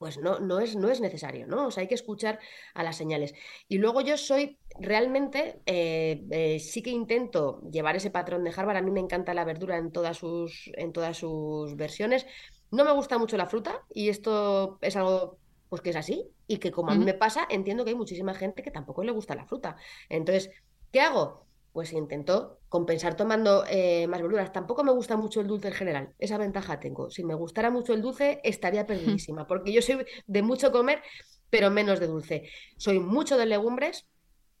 [0.00, 1.66] pues no, no, es, no es necesario, ¿no?
[1.66, 2.38] O sea, hay que escuchar
[2.72, 3.34] a las señales.
[3.68, 8.78] Y luego yo soy realmente, eh, eh, sí que intento llevar ese patrón de Harvard.
[8.78, 12.26] A mí me encanta la verdura en todas sus, en todas sus versiones.
[12.70, 15.38] No me gusta mucho la fruta y esto es algo
[15.68, 18.32] pues que es así y que como a mí me pasa, entiendo que hay muchísima
[18.32, 19.76] gente que tampoco le gusta la fruta.
[20.08, 20.50] Entonces,
[20.90, 21.46] ¿qué hago?
[21.72, 24.52] Pues intento compensar tomando eh, más verduras.
[24.52, 27.10] Tampoco me gusta mucho el dulce en general, esa ventaja tengo.
[27.10, 31.02] Si me gustara mucho el dulce, estaría perdidísima, porque yo soy de mucho comer,
[31.50, 32.50] pero menos de dulce.
[32.76, 34.06] Soy mucho de legumbres,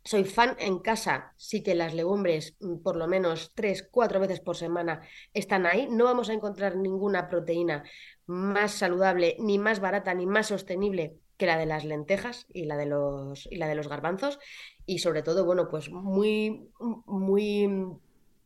[0.04, 4.40] soy fan en casa, sí que las legumbres mm, por lo menos tres, cuatro veces
[4.40, 5.02] por semana
[5.34, 5.88] están ahí.
[5.90, 7.84] No vamos a encontrar ninguna proteína
[8.26, 12.76] más saludable, ni más barata, ni más sostenible que la de las lentejas y la
[12.76, 14.38] de los, y la de los garbanzos
[14.84, 16.68] y sobre todo, bueno, pues muy,
[17.06, 17.66] muy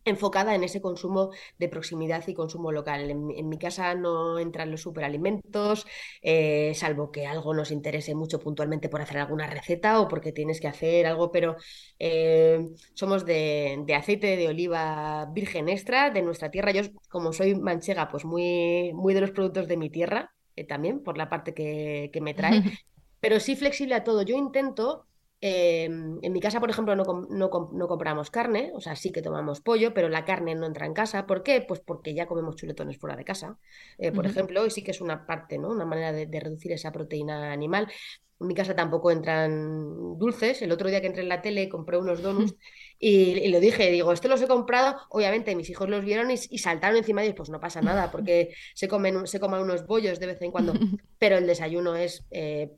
[0.04, 3.10] enfocada en ese consumo de proximidad y consumo local.
[3.10, 5.86] En, mi casa no entran los superalimentos,
[6.22, 10.60] eh, salvo que algo nos interese mucho puntualmente por hacer alguna receta o porque tienes
[10.60, 11.56] que hacer algo, pero
[11.98, 12.60] eh,
[12.94, 16.70] somos de, aceite de oliva virgen extra de nuestra tierra.
[16.70, 21.00] Yo, como soy manchega, pues muy, muy de los productos de mi tierra, eh, también
[21.00, 22.62] por la parte que, que me trae,
[23.20, 24.22] pero sí flexible a todo.
[24.22, 25.06] Yo intento
[25.46, 29.60] Em, en mi casa, por ejemplo, no, no, compramos carne, o sea, sí que tomamos
[29.60, 31.26] pollo, pero la carne no entra en casa.
[31.26, 31.60] ¿Por qué?
[31.60, 33.58] Pues porque ya comemos chuletones fuera de casa,
[33.98, 35.68] eh, por ejemplo, y sí que es una parte, ¿no?
[35.68, 37.92] Una manera de, reducir esa proteína animal.
[38.40, 40.62] En mi casa tampoco entran dulces.
[40.62, 42.54] El otro día que entré en la tele compré unos donuts
[43.06, 44.96] y, lo dije, digo, esto los he comprado.
[45.10, 48.88] Obviamente mis hijos los vieron y, saltaron encima y pues no pasa nada porque se
[48.88, 50.72] comen, se comen unos bollos de vez en cuando,
[51.18, 52.70] pero el desayuno es eh,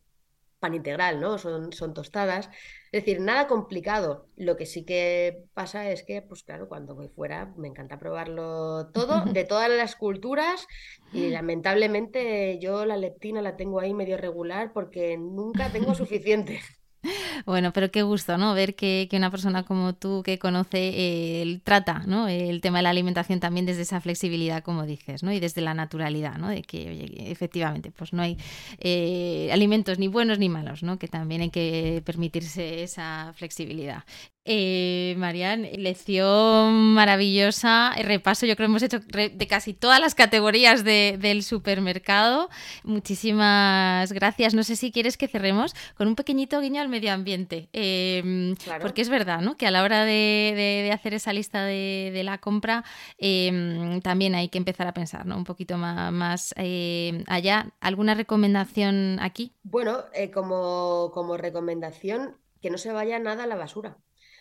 [0.58, 1.38] pan integral, ¿no?
[1.38, 2.50] Son, son tostadas.
[2.90, 4.26] Es decir, nada complicado.
[4.34, 8.88] Lo que sí que pasa es que, pues claro, cuando voy fuera me encanta probarlo
[8.88, 10.66] todo, de todas las culturas,
[11.12, 16.60] y lamentablemente yo la leptina la tengo ahí medio regular porque nunca tengo suficiente.
[17.44, 18.54] Bueno, pero qué gusto, ¿no?
[18.54, 22.28] Ver que, una persona como tú que conoce, trata, ¿no?
[22.28, 25.32] El tema de la alimentación también desde esa flexibilidad, como dices, ¿no?
[25.32, 26.48] Y desde la naturalidad, ¿no?
[26.48, 28.36] De que, oye, efectivamente, pues no hay
[28.78, 30.98] eh, alimentos ni buenos ni malos, ¿no?
[30.98, 34.04] Que también hay que permitirse esa flexibilidad.
[34.48, 40.84] Eh, Marian, lección maravillosa, repaso, yo creo que hemos hecho de casi todas las categorías
[40.84, 42.48] del supermercado.
[42.84, 44.54] Muchísimas gracias.
[44.54, 49.02] No sé si quieres que cerremos con un pequeñito guiño al medio ambiente, em, porque
[49.02, 49.56] es verdad, ¿no?
[49.56, 52.84] Que a la hora de, hacer esa lista de, la compra
[53.18, 55.36] em, también hay que empezar a pensar, ¿no?
[55.36, 57.74] Un poquito más, eh, allá.
[57.80, 59.52] ¿Alguna recomendación aquí?
[59.64, 63.98] Bueno, eh, como, como recomendación, que no se vaya nada a la basura.